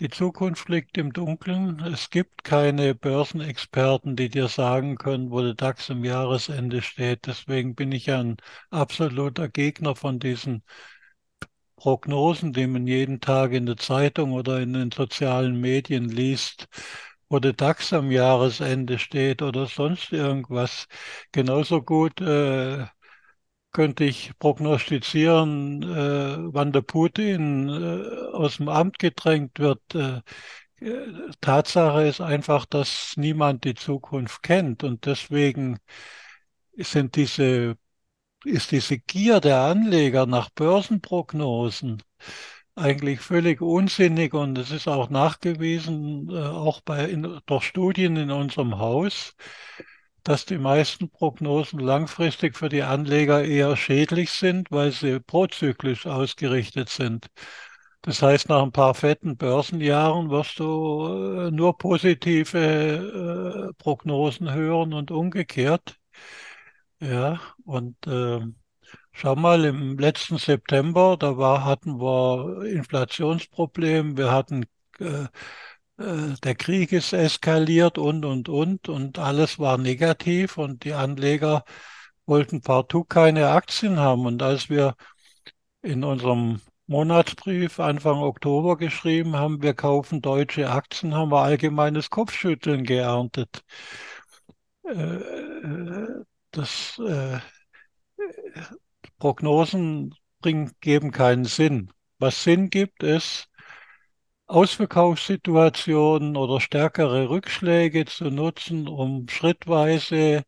die 0.00 0.08
Zukunft 0.08 0.68
liegt 0.68 0.96
im 0.98 1.12
Dunkeln. 1.12 1.80
Es 1.80 2.10
gibt 2.10 2.42
keine 2.44 2.94
Börsenexperten, 2.94 4.16
die 4.16 4.28
dir 4.30 4.48
sagen 4.48 4.96
können, 4.96 5.30
wo 5.30 5.40
der 5.42 5.54
DAX 5.54 5.88
im 5.90 6.04
Jahresende 6.04 6.82
steht. 6.82 7.26
Deswegen 7.26 7.74
bin 7.74 7.92
ich 7.92 8.10
ein 8.10 8.36
absoluter 8.70 9.48
Gegner 9.48 9.94
von 9.96 10.18
diesen 10.20 10.62
Prognosen, 11.76 12.52
die 12.52 12.66
man 12.66 12.86
jeden 12.86 13.20
Tag 13.20 13.52
in 13.52 13.66
der 13.66 13.76
Zeitung 13.76 14.32
oder 14.32 14.60
in 14.60 14.72
den 14.72 14.90
sozialen 14.90 15.60
Medien 15.60 16.08
liest, 16.08 16.68
wo 17.28 17.38
der 17.38 17.52
DAX 17.52 17.92
am 17.92 18.10
Jahresende 18.10 18.98
steht 18.98 19.42
oder 19.42 19.66
sonst 19.66 20.12
irgendwas. 20.12 20.88
Genauso 21.32 21.82
gut 21.82 22.20
äh, 22.20 22.86
könnte 23.78 24.02
ich 24.02 24.32
prognostizieren, 24.40 25.84
äh, 25.84 26.52
wann 26.52 26.72
der 26.72 26.80
Putin 26.82 27.68
äh, 27.68 28.34
aus 28.34 28.56
dem 28.56 28.68
Amt 28.68 28.98
gedrängt 28.98 29.60
wird. 29.60 29.94
Äh, 29.94 30.20
Tatsache 31.40 32.02
ist 32.08 32.20
einfach, 32.20 32.66
dass 32.66 33.14
niemand 33.16 33.62
die 33.62 33.74
Zukunft 33.74 34.42
kennt 34.42 34.82
und 34.82 35.06
deswegen 35.06 35.78
sind 36.76 37.14
diese, 37.14 37.76
ist 38.44 38.72
diese 38.72 38.98
Gier 38.98 39.38
der 39.40 39.60
Anleger 39.60 40.26
nach 40.26 40.50
Börsenprognosen 40.50 42.02
eigentlich 42.74 43.20
völlig 43.20 43.60
unsinnig 43.60 44.34
und 44.34 44.58
es 44.58 44.72
ist 44.72 44.88
auch 44.88 45.08
nachgewiesen, 45.08 46.30
äh, 46.30 46.42
auch 46.42 46.80
bei, 46.80 47.04
in, 47.08 47.40
durch 47.46 47.62
Studien 47.62 48.16
in 48.16 48.32
unserem 48.32 48.78
Haus, 48.78 49.36
dass 50.28 50.44
die 50.44 50.58
meisten 50.58 51.08
Prognosen 51.08 51.78
langfristig 51.80 52.54
für 52.54 52.68
die 52.68 52.82
Anleger 52.82 53.42
eher 53.44 53.76
schädlich 53.78 54.30
sind, 54.30 54.70
weil 54.70 54.92
sie 54.92 55.20
prozyklisch 55.20 56.06
ausgerichtet 56.06 56.90
sind. 56.90 57.28
Das 58.02 58.20
heißt, 58.20 58.50
nach 58.50 58.62
ein 58.62 58.72
paar 58.72 58.92
fetten 58.94 59.38
Börsenjahren 59.38 60.28
wirst 60.28 60.58
du 60.58 61.46
äh, 61.46 61.50
nur 61.50 61.78
positive 61.78 63.70
äh, 63.70 63.82
Prognosen 63.82 64.52
hören 64.52 64.92
und 64.92 65.10
umgekehrt. 65.10 65.96
Ja, 67.00 67.40
und 67.64 68.06
äh, 68.06 68.40
schau 69.12 69.34
mal, 69.34 69.64
im 69.64 69.98
letzten 69.98 70.36
September, 70.36 71.16
da 71.18 71.38
war, 71.38 71.64
hatten 71.64 72.00
wir 72.00 72.64
Inflationsproblem, 72.66 74.18
wir 74.18 74.30
hatten 74.30 74.66
äh, 74.98 75.26
der 75.98 76.54
Krieg 76.54 76.92
ist 76.92 77.12
eskaliert 77.12 77.98
und, 77.98 78.24
und, 78.24 78.48
und, 78.48 78.88
und 78.88 79.18
alles 79.18 79.58
war 79.58 79.78
negativ 79.78 80.56
und 80.56 80.84
die 80.84 80.92
Anleger 80.92 81.64
wollten 82.26 82.60
partout 82.60 83.04
keine 83.04 83.48
Aktien 83.48 83.98
haben. 83.98 84.26
Und 84.26 84.42
als 84.42 84.70
wir 84.70 84.94
in 85.82 86.04
unserem 86.04 86.60
Monatsbrief 86.86 87.80
Anfang 87.80 88.18
Oktober 88.18 88.76
geschrieben 88.76 89.36
haben, 89.36 89.62
wir 89.62 89.74
kaufen 89.74 90.22
deutsche 90.22 90.70
Aktien, 90.70 91.14
haben 91.14 91.30
wir 91.32 91.42
allgemeines 91.42 92.10
Kopfschütteln 92.10 92.84
geerntet. 92.84 93.64
Äh, 94.84 95.18
das, 96.52 96.98
äh, 96.98 97.38
Prognosen 99.18 100.14
bringen, 100.40 100.72
geben 100.80 101.10
keinen 101.10 101.44
Sinn. 101.44 101.92
Was 102.18 102.42
Sinn 102.42 102.70
gibt, 102.70 103.02
ist, 103.02 103.48
Ausverkaufssituationen 104.48 106.36
oder 106.36 106.60
stärkere 106.60 107.28
Rückschläge 107.30 108.04
zu 108.06 108.30
nutzen, 108.30 108.88
um 108.88 109.28
schrittweise 109.28 110.42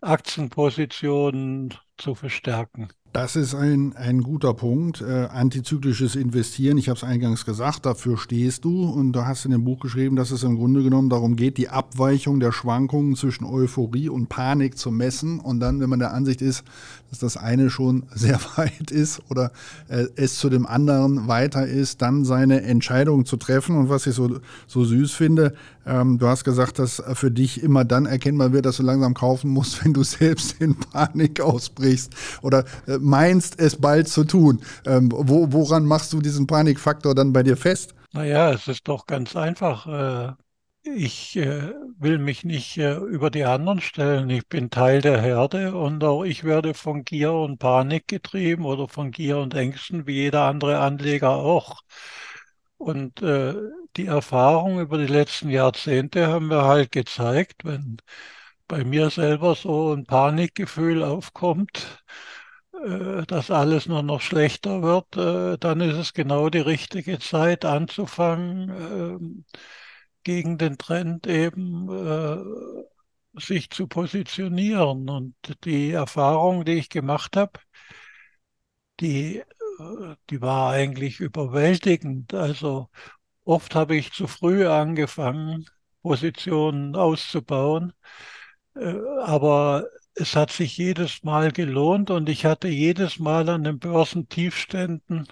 Aktienpositionen 0.00 1.74
zu 1.98 2.14
verstärken. 2.14 2.88
Das 3.12 3.36
ist 3.36 3.54
ein, 3.54 3.96
ein 3.96 4.22
guter 4.22 4.52
Punkt. 4.52 5.00
Äh, 5.00 5.28
antizyklisches 5.32 6.14
Investieren, 6.14 6.76
ich 6.76 6.90
habe 6.90 6.98
es 6.98 7.04
eingangs 7.04 7.46
gesagt, 7.46 7.86
dafür 7.86 8.18
stehst 8.18 8.66
du. 8.66 8.84
Und 8.84 9.12
du 9.12 9.24
hast 9.24 9.46
in 9.46 9.50
dem 9.50 9.64
Buch 9.64 9.80
geschrieben, 9.80 10.14
dass 10.14 10.30
es 10.30 10.42
im 10.42 10.56
Grunde 10.56 10.82
genommen 10.82 11.08
darum 11.08 11.34
geht, 11.34 11.56
die 11.56 11.70
Abweichung 11.70 12.38
der 12.38 12.52
Schwankungen 12.52 13.16
zwischen 13.16 13.44
Euphorie 13.44 14.10
und 14.10 14.28
Panik 14.28 14.76
zu 14.76 14.90
messen. 14.90 15.40
Und 15.40 15.60
dann, 15.60 15.80
wenn 15.80 15.88
man 15.88 16.00
der 16.00 16.12
Ansicht 16.12 16.42
ist, 16.42 16.64
dass 17.08 17.18
das 17.20 17.38
eine 17.38 17.70
schon 17.70 18.04
sehr 18.14 18.38
weit 18.56 18.90
ist 18.90 19.22
oder 19.30 19.52
äh, 19.88 20.04
es 20.16 20.38
zu 20.38 20.50
dem 20.50 20.66
anderen 20.66 21.28
weiter 21.28 21.66
ist, 21.66 22.02
dann 22.02 22.26
seine 22.26 22.60
Entscheidung 22.62 23.24
zu 23.24 23.38
treffen. 23.38 23.76
Und 23.76 23.88
was 23.88 24.06
ich 24.06 24.14
so, 24.14 24.38
so 24.66 24.84
süß 24.84 25.12
finde, 25.12 25.54
ähm, 25.88 26.18
du 26.18 26.26
hast 26.28 26.44
gesagt, 26.44 26.78
dass 26.78 27.02
für 27.14 27.30
dich 27.30 27.62
immer 27.62 27.84
dann 27.84 28.06
erkennbar 28.06 28.52
wird, 28.52 28.66
dass 28.66 28.76
du 28.76 28.82
langsam 28.82 29.14
kaufen 29.14 29.50
musst, 29.50 29.84
wenn 29.84 29.94
du 29.94 30.02
selbst 30.02 30.60
in 30.60 30.78
Panik 30.78 31.40
ausbrichst 31.40 32.12
oder 32.42 32.64
äh, 32.86 32.98
meinst, 32.98 33.58
es 33.58 33.76
bald 33.76 34.08
zu 34.08 34.24
tun. 34.24 34.60
Ähm, 34.86 35.10
wo, 35.12 35.52
woran 35.52 35.84
machst 35.84 36.12
du 36.12 36.20
diesen 36.20 36.46
Panikfaktor 36.46 37.14
dann 37.14 37.32
bei 37.32 37.42
dir 37.42 37.56
fest? 37.56 37.94
Naja, 38.12 38.52
es 38.52 38.68
ist 38.68 38.88
doch 38.88 39.06
ganz 39.06 39.36
einfach. 39.36 39.86
Äh, 39.86 40.32
ich 40.82 41.36
äh, 41.36 41.72
will 41.98 42.18
mich 42.18 42.44
nicht 42.44 42.78
äh, 42.78 42.94
über 42.96 43.30
die 43.30 43.44
anderen 43.44 43.80
stellen. 43.80 44.30
Ich 44.30 44.46
bin 44.48 44.70
Teil 44.70 45.00
der 45.02 45.20
Herde 45.20 45.74
und 45.74 46.02
auch 46.04 46.24
ich 46.24 46.44
werde 46.44 46.74
von 46.74 47.04
Gier 47.04 47.32
und 47.32 47.58
Panik 47.58 48.08
getrieben 48.08 48.64
oder 48.64 48.88
von 48.88 49.10
Gier 49.10 49.38
und 49.38 49.54
Ängsten 49.54 50.06
wie 50.06 50.14
jeder 50.14 50.44
andere 50.44 50.78
Anleger 50.80 51.30
auch. 51.30 51.82
Und 52.78 53.22
äh, 53.22 53.54
die 53.96 54.06
Erfahrung 54.06 54.80
über 54.80 54.98
die 54.98 55.06
letzten 55.06 55.50
Jahrzehnte 55.50 56.28
haben 56.28 56.48
wir 56.48 56.64
halt 56.64 56.92
gezeigt, 56.92 57.64
wenn 57.64 57.98
bei 58.68 58.84
mir 58.84 59.10
selber 59.10 59.54
so 59.54 59.92
ein 59.94 60.06
Panikgefühl 60.06 61.02
aufkommt, 61.02 62.04
äh, 62.84 63.24
dass 63.26 63.50
alles 63.50 63.86
nur 63.86 64.02
noch 64.02 64.20
schlechter 64.20 64.82
wird, 64.82 65.16
äh, 65.16 65.58
dann 65.58 65.80
ist 65.80 65.96
es 65.96 66.12
genau 66.14 66.48
die 66.50 66.58
richtige 66.60 67.18
Zeit 67.18 67.64
anzufangen, 67.64 69.44
äh, 69.48 69.52
gegen 70.24 70.58
den 70.58 70.78
Trend 70.78 71.26
eben 71.26 71.88
äh, 71.90 73.40
sich 73.40 73.70
zu 73.70 73.86
positionieren. 73.88 75.08
Und 75.08 75.34
die 75.64 75.92
Erfahrung, 75.92 76.64
die 76.64 76.72
ich 76.74 76.88
gemacht 76.90 77.36
habe, 77.36 77.52
die 79.00 79.42
die 80.30 80.40
war 80.40 80.70
eigentlich 80.72 81.20
überwältigend. 81.20 82.34
Also 82.34 82.88
oft 83.44 83.74
habe 83.74 83.96
ich 83.96 84.12
zu 84.12 84.26
früh 84.26 84.66
angefangen, 84.66 85.66
Positionen 86.02 86.96
auszubauen, 86.96 87.92
äh, 88.76 88.94
aber 89.22 89.88
es 90.14 90.36
hat 90.36 90.52
sich 90.52 90.76
jedes 90.78 91.22
Mal 91.24 91.52
gelohnt 91.52 92.10
und 92.10 92.28
ich 92.28 92.44
hatte 92.46 92.68
jedes 92.68 93.18
Mal 93.18 93.48
an 93.48 93.64
den 93.64 93.78
Börsentiefständen 93.78 95.28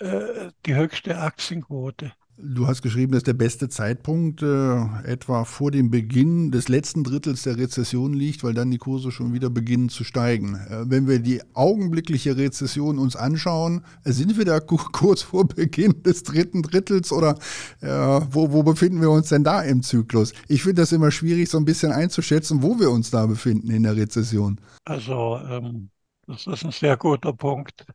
äh, 0.00 0.50
die 0.66 0.74
höchste 0.74 1.18
Aktienquote. 1.18 2.12
Du 2.38 2.66
hast 2.66 2.82
geschrieben, 2.82 3.12
dass 3.12 3.22
der 3.22 3.32
beste 3.32 3.70
Zeitpunkt 3.70 4.42
äh, 4.42 4.84
etwa 5.04 5.46
vor 5.46 5.70
dem 5.70 5.90
Beginn 5.90 6.50
des 6.50 6.68
letzten 6.68 7.02
Drittels 7.02 7.44
der 7.44 7.56
Rezession 7.56 8.12
liegt, 8.12 8.44
weil 8.44 8.52
dann 8.52 8.70
die 8.70 8.76
Kurse 8.76 9.10
schon 9.10 9.32
wieder 9.32 9.48
beginnen 9.48 9.88
zu 9.88 10.04
steigen. 10.04 10.54
Äh, 10.54 10.90
wenn 10.90 11.08
wir 11.08 11.18
die 11.18 11.40
augenblickliche 11.54 12.36
Rezession 12.36 12.98
uns 12.98 13.16
anschauen, 13.16 13.84
äh, 14.04 14.12
sind 14.12 14.36
wir 14.36 14.44
da 14.44 14.60
kurz 14.60 15.22
vor 15.22 15.48
Beginn 15.48 16.02
des 16.02 16.24
dritten 16.24 16.60
Drittels 16.60 17.10
oder 17.10 17.38
äh, 17.80 17.88
wo, 17.88 18.52
wo 18.52 18.62
befinden 18.62 19.00
wir 19.00 19.10
uns 19.10 19.30
denn 19.30 19.42
da 19.42 19.62
im 19.62 19.82
Zyklus? 19.82 20.34
Ich 20.46 20.62
finde 20.62 20.82
das 20.82 20.92
immer 20.92 21.10
schwierig, 21.10 21.48
so 21.48 21.56
ein 21.56 21.64
bisschen 21.64 21.90
einzuschätzen, 21.90 22.62
wo 22.62 22.78
wir 22.78 22.90
uns 22.90 23.10
da 23.10 23.24
befinden 23.24 23.70
in 23.70 23.84
der 23.84 23.96
Rezession. 23.96 24.60
Also 24.84 25.38
ähm, 25.48 25.88
das 26.26 26.46
ist 26.46 26.66
ein 26.66 26.72
sehr 26.72 26.98
guter 26.98 27.32
Punkt. 27.32 27.86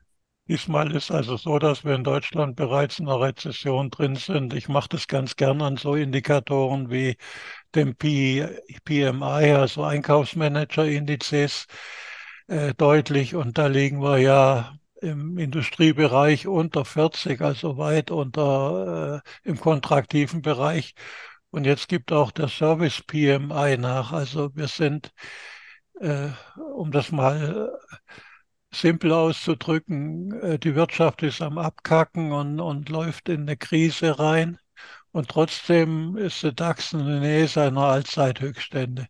Diesmal 0.52 0.94
ist 0.94 1.12
also 1.12 1.38
so, 1.38 1.60
dass 1.60 1.86
wir 1.86 1.96
in 1.96 2.04
Deutschland 2.04 2.58
bereits 2.58 3.00
in 3.00 3.08
einer 3.08 3.22
Rezession 3.22 3.90
drin 3.90 4.18
sind. 4.18 4.54
Ich 4.54 4.68
mache 4.68 4.90
das 4.90 5.08
ganz 5.08 5.38
gern 5.38 5.62
an 5.62 5.78
so 5.78 5.96
Indikatoren 5.96 6.90
wie 6.92 7.16
dem 7.74 7.96
PMI, 7.96 9.54
also 9.54 9.86
Einkaufsmanager-Indizes, 9.86 11.68
äh, 12.48 12.74
deutlich. 12.74 13.34
Und 13.34 13.58
da 13.58 13.68
liegen 13.68 14.02
wir 14.02 14.18
ja 14.18 14.74
im 15.02 15.38
Industriebereich 15.38 16.48
unter 16.48 16.84
40, 16.84 17.40
also 17.40 17.78
weit 17.78 18.12
unter 18.12 19.22
äh, 19.24 19.50
im 19.50 19.58
kontraktiven 19.58 20.42
Bereich. 20.42 20.96
Und 21.52 21.66
jetzt 21.66 21.88
gibt 21.88 22.12
auch 22.12 22.32
der 22.32 22.50
Service 22.50 23.02
PMI 23.02 23.78
nach. 23.78 24.12
Also 24.12 24.54
wir 24.54 24.68
sind, 24.68 25.14
äh, 26.02 26.28
um 26.76 26.92
das 26.92 27.10
mal 27.14 27.72
simpel 28.72 29.12
auszudrücken, 29.12 30.32
äh, 30.42 30.60
die 30.60 30.76
Wirtschaft 30.76 31.24
ist 31.24 31.42
am 31.42 31.58
Abkacken 31.58 32.32
und, 32.32 32.60
und 32.60 32.90
läuft 32.90 33.30
in 33.30 33.42
eine 33.42 33.58
Krise 33.58 34.20
rein. 34.20 34.58
Und 35.12 35.30
trotzdem 35.30 36.16
ist 36.18 36.44
der 36.44 36.54
DAX 36.54 36.94
in 36.94 37.06
der 37.06 37.20
Nähe 37.20 37.48
seiner 37.48 37.82
Allzeithöchststände. 37.82 39.08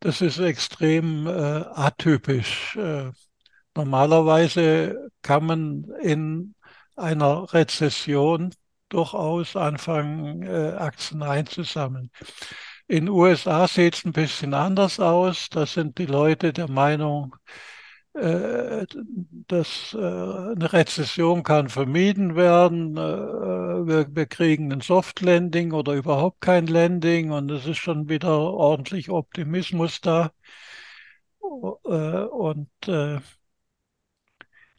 Das 0.00 0.20
ist 0.20 0.38
extrem 0.38 1.26
äh, 1.26 1.30
atypisch. 1.30 2.76
Äh, 2.76 3.10
normalerweise 3.76 5.10
kann 5.22 5.46
man 5.46 5.84
in 6.02 6.54
einer 6.96 7.52
Rezession 7.52 8.54
durchaus 8.88 9.56
anfangen, 9.56 10.42
äh, 10.42 10.72
Aktien 10.76 11.22
einzusammeln. 11.22 12.10
In 12.88 13.06
den 13.06 13.14
USA 13.14 13.68
sieht 13.68 13.94
es 13.94 14.04
ein 14.04 14.12
bisschen 14.12 14.54
anders 14.54 15.00
aus. 15.00 15.48
Da 15.50 15.66
sind 15.66 15.98
die 15.98 16.06
Leute 16.06 16.52
der 16.52 16.68
Meinung, 16.68 17.36
dass 18.14 19.94
äh, 19.94 19.98
eine 19.98 20.72
Rezession 20.72 21.42
kann 21.42 21.68
vermieden 21.70 22.36
werden. 22.36 22.96
Äh, 22.96 23.00
wir, 23.00 24.06
wir 24.14 24.26
kriegen 24.26 24.72
ein 24.72 24.80
Soft 24.82 25.20
Landing 25.22 25.72
oder 25.72 25.94
überhaupt 25.94 26.40
kein 26.42 26.66
Landing 26.66 27.30
und 27.32 27.50
es 27.50 27.66
ist 27.66 27.78
schon 27.78 28.08
wieder 28.08 28.38
ordentlich 28.38 29.08
Optimismus 29.10 30.00
da. 30.00 30.30
Und 31.40 32.68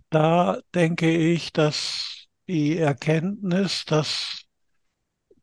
da 0.09 0.59
denke 0.73 1.09
ich, 1.09 1.51
dass 1.53 2.27
die 2.47 2.77
Erkenntnis, 2.77 3.85
dass 3.85 4.45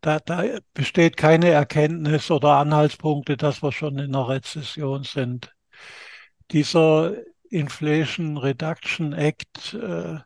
da, 0.01 0.19
da 0.21 0.45
besteht 0.75 1.17
keine 1.17 1.51
Erkenntnis 1.51 2.31
oder 2.31 2.57
Anhaltspunkte, 2.57 3.37
dass 3.37 3.63
wir 3.63 3.73
schon 3.73 3.99
in 3.99 4.15
einer 4.15 4.29
Rezession 4.29 5.05
sind. 5.05 5.55
Dieser 6.51 7.15
Inflation 7.51 8.37
Reduction 8.39 9.13
Act 9.13 9.75
äh, 9.75 10.19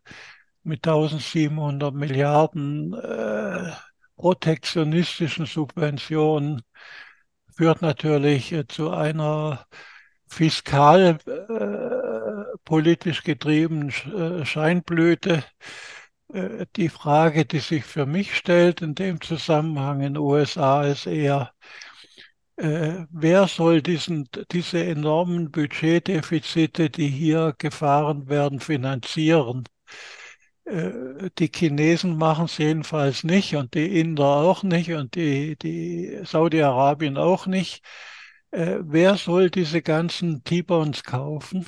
mit 0.63 0.87
1700 0.87 1.95
Milliarden 1.95 2.95
äh, 2.95 3.73
protektionistischen 4.17 5.47
Subventionen 5.47 6.63
führt 7.57 7.83
natürlich 7.83 8.53
äh, 8.53 8.67
zu 8.67 8.91
einer 8.91 9.67
fiskal 10.29 11.19
äh, 11.27 13.15
getriebenen 13.23 13.91
äh, 13.91 14.45
Scheinblüte. 14.45 15.45
Äh, 16.33 16.67
die 16.77 16.89
Frage, 16.89 17.45
die 17.45 17.61
sich 17.61 17.85
für 17.85 18.07
mich 18.07 18.35
stellt 18.37 18.83
in 18.83 18.95
dem 18.95 19.21
Zusammenhang 19.21 20.01
in 20.01 20.15
den 20.15 20.23
USA, 20.23 20.85
ist 20.85 21.07
eher, 21.07 21.53
äh, 22.57 23.07
wer 23.11 23.49
soll 23.49 23.83
diesen, 23.83 24.29
diese 24.53 24.85
enormen 24.85 25.51
Budgetdefizite, 25.51 26.91
die 26.91 27.09
hier 27.09 27.55
gefahren 27.59 28.29
werden, 28.29 28.61
finanzieren? 28.61 29.65
Äh, 30.65 31.31
die 31.39 31.51
Chinesen 31.55 32.17
machen 32.17 32.47
es 32.47 32.59
jedenfalls 32.59 33.25
nicht 33.25 33.55
und 33.57 33.75
die 33.75 34.01
Inder 34.01 34.25
auch 34.25 34.63
nicht 34.63 34.93
und 34.93 35.15
die, 35.15 35.57
die 35.57 36.21
Saudi-Arabien 36.25 37.17
auch 37.19 37.47
nicht. 37.47 37.85
Äh, 38.51 38.79
wer 38.83 39.17
soll 39.17 39.51
diese 39.51 39.83
ganzen 39.83 40.45
T-Bonds 40.45 41.05
kaufen? 41.05 41.67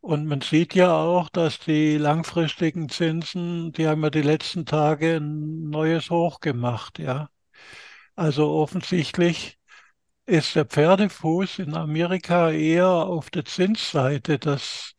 Und 0.00 0.26
man 0.26 0.40
sieht 0.40 0.74
ja 0.74 0.94
auch, 0.96 1.28
dass 1.28 1.58
die 1.60 1.98
langfristigen 1.98 2.88
Zinsen, 2.88 3.72
die 3.72 3.88
haben 3.88 4.02
ja 4.04 4.10
die 4.10 4.22
letzten 4.22 4.64
Tage 4.66 5.16
ein 5.16 5.70
neues 5.70 6.10
Hoch 6.10 6.40
gemacht, 6.40 6.98
ja. 6.98 7.30
Also 8.16 8.50
offensichtlich 8.50 9.57
ist 10.28 10.54
der 10.54 10.66
Pferdefuß 10.66 11.60
in 11.60 11.74
Amerika 11.74 12.50
eher 12.50 12.88
auf 12.88 13.30
der 13.30 13.46
Zinsseite, 13.46 14.38
dass 14.38 14.94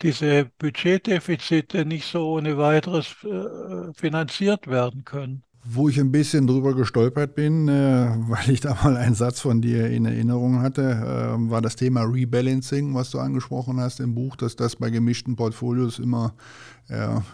diese 0.00 0.50
Budgetdefizite 0.58 1.84
nicht 1.84 2.10
so 2.10 2.32
ohne 2.32 2.56
weiteres 2.56 3.14
äh, 3.22 3.92
finanziert 3.94 4.66
werden 4.66 5.04
können. 5.04 5.44
Wo 5.64 5.88
ich 5.88 6.00
ein 6.00 6.10
bisschen 6.10 6.48
drüber 6.48 6.74
gestolpert 6.74 7.36
bin, 7.36 7.68
äh, 7.68 8.08
weil 8.28 8.50
ich 8.50 8.60
da 8.60 8.76
mal 8.82 8.96
einen 8.96 9.14
Satz 9.14 9.40
von 9.40 9.60
dir 9.60 9.90
in 9.90 10.06
Erinnerung 10.06 10.60
hatte, 10.60 10.82
äh, 10.82 11.50
war 11.50 11.60
das 11.60 11.76
Thema 11.76 12.02
Rebalancing, 12.02 12.94
was 12.94 13.10
du 13.10 13.20
angesprochen 13.20 13.78
hast 13.78 14.00
im 14.00 14.14
Buch, 14.14 14.36
dass 14.36 14.56
das 14.56 14.74
bei 14.74 14.90
gemischten 14.90 15.36
Portfolios 15.36 15.98
immer 15.98 16.34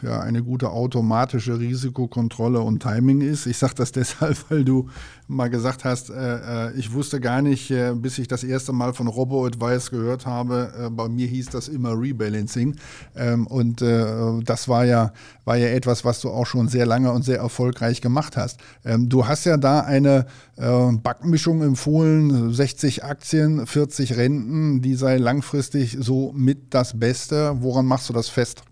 ja, 0.03 0.21
eine 0.21 0.43
gute 0.43 0.71
automatische 0.71 1.59
Risikokontrolle 1.59 2.61
und 2.61 2.83
Timing 2.83 3.21
ist. 3.21 3.47
Ich 3.47 3.59
sage 3.59 3.75
das 3.77 3.93
deshalb, 3.99 4.37
weil 4.51 4.65
du 4.65 4.89
mal 5.29 5.51
gesagt 5.51 5.85
hast, 5.85 6.11
äh, 6.11 6.69
äh, 6.69 6.73
ich 6.79 6.93
wusste 6.93 7.21
gar 7.21 7.43
nicht, 7.43 7.71
äh, 7.71 7.93
bis 7.95 8.19
ich 8.19 8.29
das 8.29 8.45
erste 8.45 8.73
Mal 8.73 8.95
von 8.95 9.07
Robo-Advice 9.07 9.91
gehört 9.91 10.27
habe, 10.27 10.73
äh, 10.79 10.91
bei 10.91 11.09
mir 11.09 11.27
hieß 11.27 11.51
das 11.51 11.69
immer 11.69 12.01
Rebalancing. 12.01 12.77
Ähm, 13.15 13.47
und 13.47 13.83
äh, 13.83 14.07
das 14.45 14.69
war 14.69 14.85
ja, 14.85 15.13
war 15.45 15.57
ja 15.57 15.69
etwas, 15.69 16.05
was 16.05 16.21
du 16.21 16.31
auch 16.31 16.47
schon 16.47 16.69
sehr 16.69 16.87
lange 16.87 17.13
und 17.13 17.25
sehr 17.25 17.39
erfolgreich 17.39 18.01
gemacht 18.01 18.37
hast. 18.37 18.59
Ähm, 18.85 19.09
du 19.09 19.27
hast 19.27 19.45
ja 19.45 19.59
da 19.59 19.81
eine 19.81 20.27
äh, 20.57 20.93
Backmischung 20.93 21.63
empfohlen, 21.63 22.53
60 22.53 23.05
Aktien, 23.05 23.67
40 23.67 24.17
Renten, 24.17 24.81
die 24.81 24.95
sei 24.95 25.19
langfristig 25.19 25.99
so 26.01 26.33
mit 26.35 26.75
das 26.75 26.99
Beste. 26.99 27.57
Woran 27.61 27.87
machst 27.87 28.09
du 28.09 28.13
das 28.15 28.29
fest? 28.29 28.63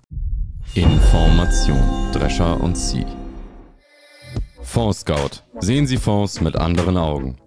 Information, 0.76 2.12
Drescher 2.12 2.60
und 2.60 2.76
Sie. 2.76 3.06
Fonds 4.60 5.00
Scout. 5.00 5.42
Sehen 5.58 5.86
Sie 5.86 5.96
Fonds 5.96 6.42
mit 6.42 6.54
anderen 6.56 6.98
Augen. 6.98 7.38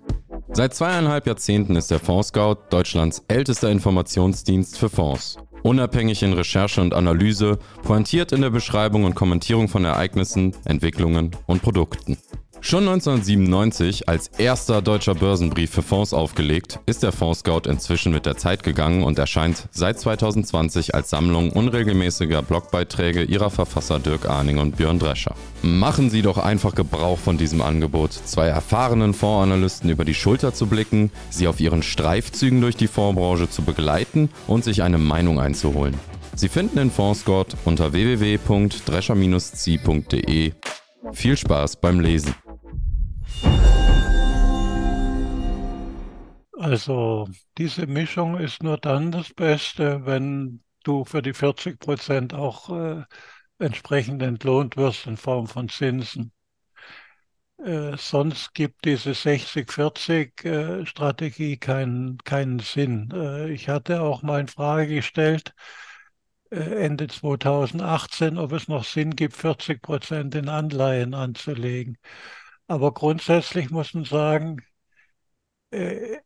Seit 0.52 0.74
zweieinhalb 0.74 1.28
Jahrzehnten 1.28 1.76
ist 1.76 1.92
der 1.92 2.00
Fonds 2.00 2.30
Scout 2.30 2.56
Deutschlands 2.72 3.24
ältester 3.28 3.70
Informationsdienst 3.70 4.80
für 4.80 4.89
Fonds. 4.89 5.38
Unabhängig 5.62 6.24
in 6.24 6.34
Recherche 6.34 6.82
und 6.82 6.96
Analyse, 6.96 7.60
pointiert 7.84 8.32
in 8.32 8.42
der 8.42 8.50
Beschreibung 8.50 9.04
und 9.04 9.13
Kommentierung 9.13 9.68
von 9.68 9.86
Ereignissen, 9.86 10.56
Entwicklungen 10.65 11.30
und 11.46 11.62
Produkten. 11.62 12.18
Schon 12.62 12.88
1997 12.88 14.10
als 14.10 14.28
erster 14.38 14.82
deutscher 14.82 15.15
Börsenbrief 15.15 15.72
für 15.72 15.82
Fonds 15.82 16.13
aufgelegt, 16.13 16.80
ist 16.86 17.04
der 17.04 17.13
Fonds 17.13 17.39
Scout 17.39 17.62
inzwischen 17.67 18.12
mit 18.12 18.26
der 18.26 18.36
Zeit 18.36 18.63
gegangen 18.63 19.04
und 19.04 19.17
erscheint 19.17 19.69
seit 19.72 19.98
2020 20.00 20.93
als 20.93 21.10
Sammlung 21.10 21.52
unregelmäßiger 21.52 22.41
Blogbeiträge 22.41 23.24
ihrer 23.24 23.50
Verfasser 23.50 24.00
Dirk 24.00 24.30
Arning 24.30 24.58
und 24.58 24.76
Björn 24.76 25.00
Drescher. 25.00 25.36
Machen 25.62 26.10
Sie 26.10 26.22
doch 26.22 26.38
einfach 26.38 26.76
Gebrauch 26.76 27.17
von 27.17 27.38
diesem 27.38 27.62
Angebot, 27.62 28.12
zwei 28.12 28.48
erfahrenen 28.48 29.13
Fondsanalysten 29.13 29.89
über 29.89 30.04
die 30.04 30.13
Schulter 30.13 30.54
zu 30.54 30.67
blicken, 30.67 31.12
sie 31.30 31.48
auf 31.48 31.62
ihren 31.62 31.82
Streifzügen 31.82 32.60
durch 32.62 32.76
die 32.76 32.88
Fondsbranche 32.88 33.50
zu 33.50 33.62
begleiten 33.62 34.30
und 34.48 34.65
sich 34.65 34.84
eine 34.84 34.98
Meinung 34.98 35.39
einzuholen. 35.39 35.95
Sie 36.36 36.50
finden 36.50 36.76
den 36.76 36.91
Fonds 36.91 37.22
Scout 37.22 37.56
unter 37.65 37.93
www.drescher-zi.de. 37.93 40.52
Viel 41.13 41.38
Spaß 41.38 41.78
beim 41.78 42.02
Lesen. 42.02 42.36
Also 46.60 47.28
diese 47.58 47.88
Mischung 47.88 48.38
ist 48.38 48.62
nur 48.62 48.78
dann 48.78 49.12
das 49.12 49.34
Beste, 49.34 50.06
wenn 50.06 50.63
du 50.84 51.04
für 51.04 51.24
die 51.24 51.34
40 51.34 51.80
Prozent 51.80 52.36
auch 52.36 52.69
äh, 52.69 53.04
entsprechend 53.58 54.22
entlohnt 54.22 54.78
wirst 54.78 55.08
in 55.08 55.17
Form 55.17 55.48
von 55.48 55.69
Zinsen. 55.69 56.32
Äh, 57.58 57.98
sonst 57.98 58.54
gibt 58.54 58.86
diese 58.86 59.13
60-40-Strategie 59.13 61.54
äh, 61.54 61.58
keinen, 61.58 62.17
keinen 62.19 62.60
Sinn. 62.60 63.10
Äh, 63.13 63.50
ich 63.52 63.67
hatte 63.69 64.02
auch 64.02 64.22
mal 64.24 64.39
in 64.41 64.48
Frage 64.48 64.88
gestellt, 64.95 65.54
äh, 66.52 66.58
Ende 66.60 67.08
2018, 67.08 68.38
ob 68.38 68.52
es 68.54 68.67
noch 68.67 68.84
Sinn 68.86 69.15
gibt, 69.15 69.36
40 69.36 69.82
Prozent 69.82 70.36
in 70.36 70.50
Anleihen 70.50 71.13
anzulegen. 71.13 71.98
Aber 72.67 72.93
grundsätzlich 72.93 73.69
muss 73.72 73.93
man 73.93 74.06
sagen, 74.06 74.58
äh, 75.72 76.19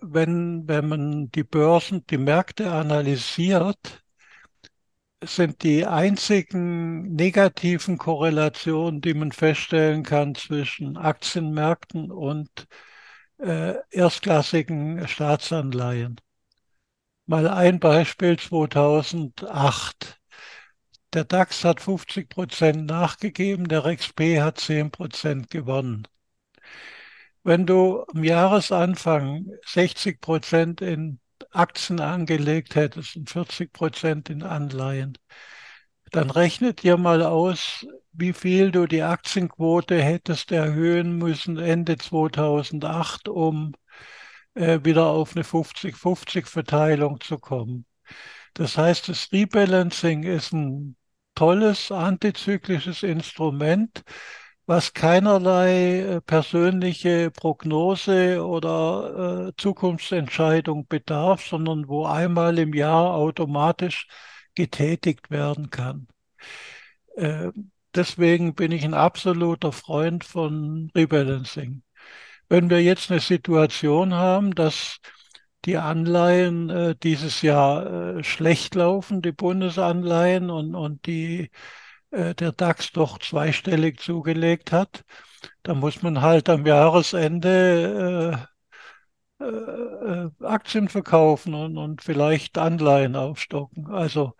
wenn, 0.00 0.68
wenn 0.68 0.88
man 0.88 1.30
die 1.30 1.44
Börsen, 1.44 2.04
die 2.08 2.18
Märkte 2.18 2.70
analysiert, 2.72 4.02
sind 5.22 5.62
die 5.62 5.86
einzigen 5.86 7.14
negativen 7.14 7.98
Korrelationen, 7.98 9.00
die 9.00 9.14
man 9.14 9.32
feststellen 9.32 10.02
kann 10.02 10.34
zwischen 10.34 10.96
Aktienmärkten 10.96 12.10
und 12.10 12.66
äh, 13.38 13.74
erstklassigen 13.90 15.06
Staatsanleihen. 15.08 16.20
Mal 17.26 17.48
ein 17.48 17.80
Beispiel 17.80 18.38
2008. 18.38 20.20
Der 21.12 21.24
DAX 21.24 21.64
hat 21.64 21.80
50 21.80 22.28
Prozent 22.28 22.86
nachgegeben, 22.86 23.68
der 23.68 23.84
REXP 23.84 24.40
hat 24.40 24.58
10 24.58 24.90
Prozent 24.90 25.50
gewonnen. 25.50 26.06
Wenn 27.50 27.66
du 27.66 28.04
am 28.14 28.22
Jahresanfang 28.22 29.46
60 29.66 30.20
Prozent 30.20 30.80
in 30.82 31.18
Aktien 31.50 31.98
angelegt 31.98 32.76
hättest 32.76 33.16
und 33.16 33.28
40 33.28 33.72
Prozent 33.72 34.30
in 34.30 34.44
Anleihen, 34.44 35.18
dann 36.12 36.30
rechnet 36.30 36.84
dir 36.84 36.96
mal 36.96 37.24
aus, 37.24 37.84
wie 38.12 38.34
viel 38.34 38.70
du 38.70 38.86
die 38.86 39.02
Aktienquote 39.02 40.00
hättest 40.00 40.52
erhöhen 40.52 41.18
müssen 41.18 41.58
Ende 41.58 41.98
2008, 41.98 43.26
um 43.26 43.72
äh, 44.54 44.78
wieder 44.84 45.06
auf 45.06 45.34
eine 45.34 45.44
50-50-Verteilung 45.44 47.20
zu 47.20 47.36
kommen. 47.36 47.84
Das 48.54 48.78
heißt, 48.78 49.08
das 49.08 49.32
Rebalancing 49.32 50.22
ist 50.22 50.52
ein 50.52 50.94
tolles 51.34 51.90
antizyklisches 51.90 53.02
Instrument, 53.02 54.04
was 54.70 54.92
keinerlei 54.92 55.98
äh, 55.98 56.20
persönliche 56.20 57.32
Prognose 57.32 58.46
oder 58.46 59.48
äh, 59.48 59.52
Zukunftsentscheidung 59.56 60.86
bedarf, 60.86 61.44
sondern 61.44 61.88
wo 61.88 62.06
einmal 62.06 62.56
im 62.56 62.72
Jahr 62.72 63.14
automatisch 63.14 64.06
getätigt 64.54 65.28
werden 65.28 65.70
kann. 65.70 66.06
Äh, 67.16 67.50
deswegen 67.96 68.54
bin 68.54 68.70
ich 68.70 68.84
ein 68.84 68.94
absoluter 68.94 69.72
Freund 69.72 70.22
von 70.22 70.92
Rebalancing. 70.94 71.82
Wenn 72.48 72.70
wir 72.70 72.80
jetzt 72.80 73.10
eine 73.10 73.18
Situation 73.18 74.14
haben, 74.14 74.54
dass 74.54 74.98
die 75.64 75.78
Anleihen 75.78 76.70
äh, 76.70 76.94
dieses 77.02 77.42
Jahr 77.42 78.22
schlecht 78.22 78.76
laufen, 78.76 79.20
die 79.20 79.32
Bundesanleihen 79.32 80.48
und, 80.48 80.76
und 80.76 81.06
die, 81.06 81.50
äh, 82.10 82.34
der 82.34 82.52
DAX 82.52 82.92
doch 82.92 83.18
zweistellig 83.18 84.00
zugelegt 84.00 84.72
hat. 84.72 85.04
Da 85.62 85.74
muss 85.74 86.02
man 86.02 86.20
halt 86.22 86.48
am 86.48 86.66
Jahresende 86.66 88.46
äh, 89.40 89.44
äh, 89.44 90.30
Aktien 90.40 90.88
verkaufen 90.88 91.54
und, 91.54 91.78
und 91.78 92.02
vielleicht 92.02 92.58
Anleihen 92.58 93.16
aufstocken. 93.16 93.86
Also, 93.88 94.34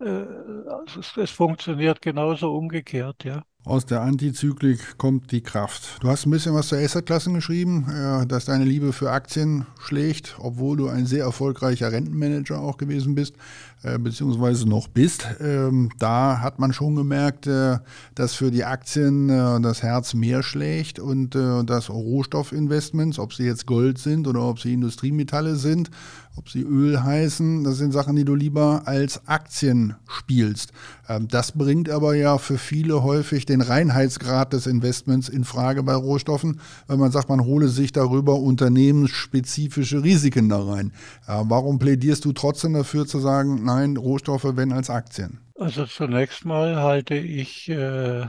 äh, 0.00 0.04
also 0.04 1.00
es, 1.00 1.16
es 1.16 1.30
funktioniert 1.30 2.02
genauso 2.02 2.54
umgekehrt, 2.54 3.24
ja. 3.24 3.42
Aus 3.64 3.84
der 3.84 4.00
Antizyklik 4.00 4.96
kommt 4.96 5.32
die 5.32 5.42
Kraft. 5.42 5.98
Du 6.00 6.08
hast 6.08 6.24
ein 6.24 6.30
bisschen 6.30 6.54
was 6.54 6.68
zur 6.68 6.78
Assetklassen 6.78 7.34
geschrieben, 7.34 7.86
äh, 7.90 8.26
dass 8.26 8.46
deine 8.46 8.64
Liebe 8.64 8.94
für 8.94 9.10
Aktien 9.10 9.66
schlägt, 9.78 10.36
obwohl 10.38 10.78
du 10.78 10.88
ein 10.88 11.04
sehr 11.04 11.24
erfolgreicher 11.24 11.92
Rentenmanager 11.92 12.58
auch 12.58 12.78
gewesen 12.78 13.14
bist, 13.14 13.34
äh, 13.82 13.98
beziehungsweise 13.98 14.68
noch 14.68 14.88
bist. 14.88 15.26
Ähm, 15.40 15.90
da 15.98 16.40
hat 16.40 16.58
man 16.58 16.72
schon 16.72 16.96
gemerkt, 16.96 17.46
äh, 17.46 17.78
dass 18.14 18.34
für 18.34 18.50
die 18.50 18.64
Aktien 18.64 19.28
das 19.28 19.82
Herz 19.82 20.14
mehr 20.14 20.42
schlägt 20.42 20.98
und 20.98 21.34
dass 21.34 21.90
Rohstoffinvestments, 21.90 23.18
ob 23.18 23.32
sie 23.32 23.44
jetzt 23.44 23.66
Gold 23.66 23.98
sind 23.98 24.26
oder 24.26 24.42
ob 24.42 24.60
sie 24.60 24.74
Industriemetalle 24.74 25.56
sind, 25.56 25.90
ob 26.36 26.48
sie 26.48 26.62
Öl 26.62 27.02
heißen, 27.02 27.64
das 27.64 27.76
sind 27.78 27.92
Sachen, 27.92 28.14
die 28.16 28.24
du 28.24 28.34
lieber 28.34 28.82
als 28.86 29.26
Aktien 29.26 29.96
spielst. 30.06 30.72
Ähm, 31.08 31.28
das 31.28 31.52
bringt 31.52 31.90
aber 31.90 32.14
ja 32.14 32.38
für 32.38 32.56
viele 32.56 33.02
häufig 33.02 33.46
den 33.46 33.60
Reinheitsgrad 33.60 34.52
des 34.52 34.66
Investments 34.66 35.28
in 35.28 35.44
Frage 35.44 35.82
bei 35.82 35.94
Rohstoffen, 35.94 36.60
weil 36.86 36.98
man 36.98 37.10
sagt, 37.10 37.28
man 37.28 37.44
hole 37.44 37.68
sich 37.68 37.92
darüber 37.92 38.36
unternehmensspezifische 38.36 40.04
Risiken 40.04 40.48
da 40.48 40.62
rein. 40.62 40.92
Äh, 41.26 41.42
warum 41.44 41.78
plädierst 41.78 42.24
du 42.24 42.32
trotzdem 42.32 42.74
dafür 42.74 43.06
zu 43.06 43.18
sagen, 43.18 43.64
nein, 43.74 43.96
Rohstoffe, 43.96 44.56
wenn 44.56 44.72
als 44.72 44.90
Aktien? 44.90 45.40
Also 45.58 45.86
zunächst 45.86 46.44
mal 46.44 46.76
halte 46.76 47.14
ich 47.14 47.68
äh, 47.68 48.26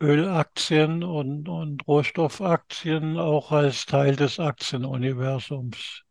Ölaktien 0.00 1.04
und, 1.04 1.48
und 1.48 1.86
Rohstoffaktien 1.86 3.18
auch 3.18 3.52
als 3.52 3.86
Teil 3.86 4.16
des 4.16 4.40
Aktienuniversums. 4.40 6.02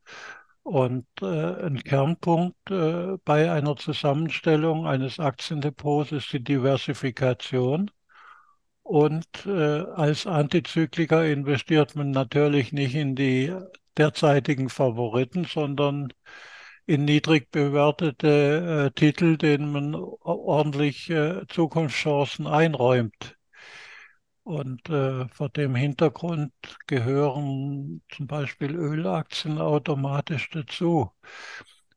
Und 0.63 1.08
äh, 1.21 1.65
ein 1.65 1.84
Kernpunkt 1.84 2.69
äh, 2.69 3.17
bei 3.25 3.52
einer 3.52 3.75
Zusammenstellung 3.75 4.86
eines 4.86 5.19
Aktiendepots 5.19 6.12
ist 6.12 6.32
die 6.32 6.43
Diversifikation. 6.43 7.89
Und 8.84 9.28
äh, 9.45 9.82
als 9.95 10.28
Antizykliker 10.28 11.25
investiert 11.25 11.95
man 11.95 12.12
natürlich 12.12 12.71
nicht 12.71 12.95
in 12.95 13.15
die 13.15 13.52
derzeitigen 13.97 14.69
Favoriten, 14.69 15.45
sondern 15.45 16.13
in 16.89 17.06
niedrig 17.06 17.52
bewertete 17.52 18.88
äh, 18.88 18.91
Titel, 18.99 19.38
denen 19.38 19.71
man 19.71 19.93
ordentlich 19.93 21.08
äh, 21.12 21.45
Zukunftschancen 21.47 22.47
einräumt. 22.47 23.38
Und 24.41 24.89
äh, 24.89 25.28
vor 25.30 25.49
dem 25.49 25.75
Hintergrund 25.75 26.52
gehören 26.88 28.02
zum 28.10 28.25
Beispiel 28.25 28.75
Ölaktien 28.75 29.60
automatisch 29.60 30.49
dazu. 30.49 31.12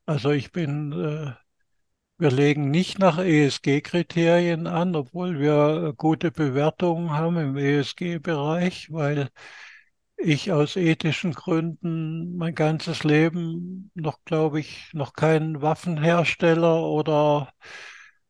Also 0.04 0.30
ich 0.30 0.52
bin, 0.52 0.92
äh, 0.92 1.32
wir 2.18 2.30
legen 2.30 2.70
nicht 2.70 2.98
nach 2.98 3.18
ESG-Kriterien 3.18 4.66
an, 4.66 4.94
obwohl 4.94 5.38
wir 5.40 5.94
gute 5.96 6.30
Bewertungen 6.30 7.12
haben 7.12 7.38
im 7.38 7.56
ESG-Bereich, 7.56 8.92
weil 8.92 9.30
ich 10.22 10.52
aus 10.52 10.76
ethischen 10.76 11.32
Gründen 11.32 12.36
mein 12.36 12.54
ganzes 12.54 13.04
Leben 13.04 13.90
noch, 13.94 14.18
glaube 14.24 14.60
ich, 14.60 14.90
noch 14.92 15.12
keinen 15.14 15.62
Waffenhersteller 15.62 16.82
oder 16.82 17.52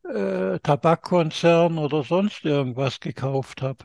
äh, 0.05 0.59
Tabakkonzern 0.61 1.79
oder 1.79 2.03
sonst 2.05 2.45
irgendwas 2.45 3.01
gekauft 3.01 3.63
habe. 3.63 3.85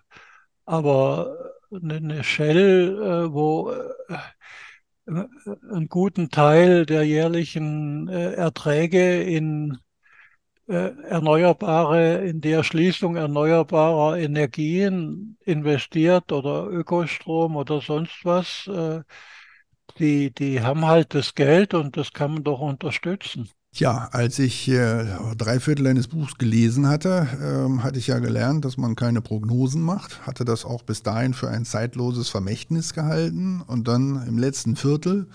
Aber 0.66 1.54
eine 1.72 2.24
Shell, 2.24 2.98
äh, 3.02 3.34
wo 3.34 3.72
äh, 3.72 4.18
einen 5.08 5.88
guten 5.90 6.30
Teil 6.30 6.86
der 6.86 7.04
jährlichen 7.04 8.08
äh, 8.10 8.34
Erträge 8.34 9.22
in 9.24 9.78
erneuerbare, 10.68 12.28
in 12.28 12.42
die 12.42 12.52
Erschließung 12.52 13.16
erneuerbarer 13.16 14.18
Energien 14.18 15.38
investiert 15.46 16.32
oder 16.32 16.68
Ökostrom 16.68 17.56
oder 17.56 17.82
sonst 17.82 18.26
was, 18.26 18.70
die, 20.00 20.32
die 20.34 20.62
haben 20.62 20.86
halt 20.86 21.14
das 21.14 21.36
Geld 21.36 21.74
und 21.74 21.98
das 21.98 22.14
kann 22.14 22.34
man 22.34 22.44
doch 22.44 22.60
unterstützen. 22.60 23.50
Ja, 23.74 24.10
als 24.12 24.40
ich 24.40 24.68
äh, 24.70 25.06
drei 25.38 25.60
Viertel 25.60 25.86
eines 25.88 26.08
Buchs 26.08 26.38
gelesen 26.38 26.88
hatte, 26.88 27.28
ähm, 27.40 27.84
hatte 27.84 28.00
ich 28.00 28.08
ja 28.08 28.18
gelernt, 28.18 28.66
dass 28.66 28.78
man 28.78 28.96
keine 28.96 29.22
Prognosen 29.22 29.84
macht, 29.84 30.26
hatte 30.26 30.46
das 30.46 30.66
auch 30.66 30.82
bis 30.82 31.04
dahin 31.04 31.36
für 31.36 31.50
ein 31.50 31.64
zeitloses 31.64 32.30
Vermächtnis 32.30 32.94
gehalten 32.94 33.62
und 33.62 33.88
dann 33.88 34.26
im 34.28 34.40
letzten 34.40 34.76
Viertel 34.76 35.28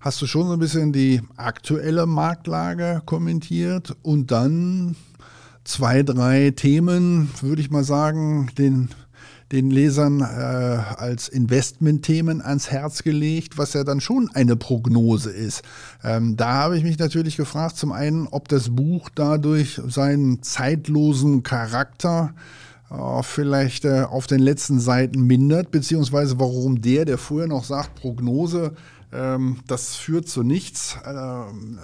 hast 0.00 0.20
du 0.22 0.26
schon 0.26 0.46
so 0.46 0.52
ein 0.52 0.58
bisschen 0.58 0.92
die 0.92 1.20
aktuelle 1.36 2.06
Marktlage 2.06 3.02
kommentiert 3.04 3.96
und 4.02 4.30
dann 4.30 4.96
zwei, 5.64 6.02
drei 6.02 6.50
Themen, 6.50 7.30
würde 7.40 7.60
ich 7.60 7.70
mal 7.70 7.84
sagen, 7.84 8.50
den 8.56 8.88
den 9.52 9.70
Lesern 9.70 10.20
äh, 10.20 10.24
als 10.24 11.28
Investmentthemen 11.28 12.42
ans 12.42 12.70
Herz 12.70 13.02
gelegt, 13.02 13.56
was 13.56 13.72
ja 13.72 13.82
dann 13.82 14.00
schon 14.00 14.30
eine 14.34 14.56
Prognose 14.56 15.30
ist. 15.30 15.62
Ähm, 16.04 16.36
da 16.36 16.52
habe 16.52 16.76
ich 16.76 16.84
mich 16.84 16.98
natürlich 16.98 17.36
gefragt, 17.36 17.76
zum 17.76 17.92
einen, 17.92 18.26
ob 18.26 18.48
das 18.48 18.68
Buch 18.68 19.08
dadurch 19.14 19.80
seinen 19.86 20.42
zeitlosen 20.42 21.42
Charakter 21.42 22.34
äh, 22.90 23.22
vielleicht 23.22 23.86
äh, 23.86 24.02
auf 24.02 24.26
den 24.26 24.40
letzten 24.40 24.80
Seiten 24.80 25.22
mindert, 25.22 25.70
beziehungsweise 25.70 26.38
warum 26.38 26.82
der, 26.82 27.06
der 27.06 27.16
vorher 27.16 27.48
noch 27.48 27.64
sagt, 27.64 27.94
Prognose, 27.94 28.72
das 29.10 29.96
führt 29.96 30.28
zu 30.28 30.42
nichts. 30.42 30.98
Ähm, 31.06 31.78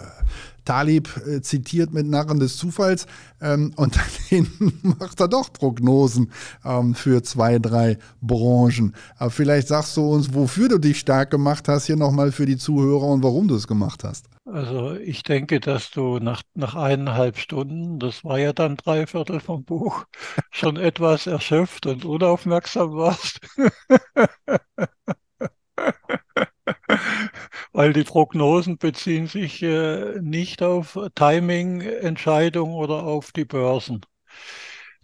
Talib 0.64 1.08
äh, 1.26 1.42
zitiert 1.42 1.92
mit 1.92 2.06
Narren 2.06 2.40
des 2.40 2.56
Zufalls 2.56 3.06
ähm, 3.40 3.72
und 3.76 3.96
dann 3.96 4.04
hinten 4.28 4.96
macht 4.98 5.20
er 5.20 5.28
doch 5.28 5.52
Prognosen 5.52 6.32
ähm, 6.64 6.94
für 6.94 7.22
zwei, 7.22 7.58
drei 7.58 7.98
Branchen. 8.20 8.94
Aber 9.16 9.30
vielleicht 9.30 9.68
sagst 9.68 9.96
du 9.96 10.12
uns, 10.12 10.34
wofür 10.34 10.68
du 10.68 10.78
dich 10.78 10.98
stark 10.98 11.30
gemacht 11.30 11.68
hast, 11.68 11.86
hier 11.86 11.96
nochmal 11.96 12.32
für 12.32 12.46
die 12.46 12.56
Zuhörer 12.56 13.08
und 13.08 13.22
warum 13.22 13.48
du 13.48 13.54
es 13.54 13.66
gemacht 13.66 14.04
hast. 14.04 14.26
Also 14.46 14.94
ich 14.94 15.22
denke, 15.22 15.60
dass 15.60 15.90
du 15.90 16.18
nach, 16.18 16.42
nach 16.54 16.74
eineinhalb 16.74 17.38
Stunden, 17.38 17.98
das 17.98 18.24
war 18.24 18.38
ja 18.38 18.52
dann 18.52 18.76
drei 18.76 19.06
Viertel 19.06 19.40
vom 19.40 19.64
Buch, 19.64 20.04
schon 20.50 20.76
etwas 20.76 21.26
erschöpft 21.26 21.86
und 21.86 22.04
unaufmerksam 22.04 22.94
warst. 22.94 23.40
weil 27.72 27.92
die 27.92 28.04
Prognosen 28.04 28.78
beziehen 28.78 29.26
sich 29.26 29.62
äh, 29.62 30.20
nicht 30.20 30.62
auf 30.62 30.98
Timing-Entscheidungen 31.14 32.74
oder 32.74 33.04
auf 33.04 33.32
die 33.32 33.44
Börsen. 33.44 34.02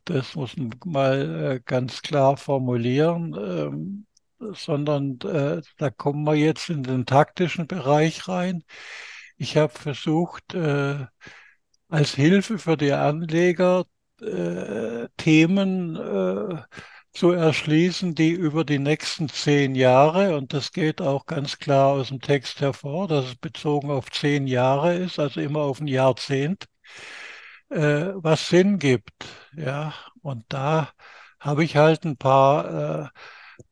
Das 0.05 0.35
muss 0.35 0.57
man 0.57 0.73
mal 0.85 1.55
äh, 1.57 1.61
ganz 1.65 2.03
klar 2.03 2.37
formulieren, 2.37 3.35
ähm, 3.39 4.07
sondern 4.55 5.19
äh, 5.21 5.63
da 5.79 5.91
kommen 5.91 6.25
wir 6.25 6.35
jetzt 6.35 6.71
in 6.71 6.83
den 6.83 7.07
taktischen 7.07 7.67
Bereich 7.67 8.27
rein. 8.29 8.65
Ich 9.37 9.57
habe 9.57 9.73
versucht, 9.79 10.55
äh, 10.55 11.07
als 11.89 12.15
Hilfe 12.15 12.59
für 12.59 12.77
die 12.77 12.93
Anleger 12.93 13.85
äh, 14.21 15.09
Themen 15.17 15.97
äh, 15.97 16.63
zu 17.13 17.33
erschließen, 17.33 18.15
die 18.15 18.31
über 18.31 18.65
die 18.65 18.79
nächsten 18.79 19.29
zehn 19.29 19.75
Jahre, 19.75 20.37
und 20.37 20.53
das 20.55 20.73
geht 20.73 21.01
auch 21.03 21.27
ganz 21.27 21.59
klar 21.59 21.89
aus 21.93 22.09
dem 22.09 22.21
Text 22.21 22.61
hervor, 22.61 23.09
dass 23.09 23.27
es 23.27 23.37
bezogen 23.37 23.91
auf 23.91 24.11
zehn 24.11 24.47
Jahre 24.47 24.95
ist, 24.97 25.19
also 25.19 25.41
immer 25.41 25.61
auf 25.61 25.81
ein 25.81 25.89
Jahrzehnt, 25.89 26.67
äh, 27.71 28.13
was 28.15 28.49
Sinn 28.49 28.79
gibt. 28.79 29.13
Ja, 29.57 29.95
und 30.23 30.45
da 30.49 30.91
habe 31.39 31.65
ich 31.65 31.77
halt 31.77 32.05
ein 32.05 32.17
paar 32.17 33.05
äh, 33.05 33.09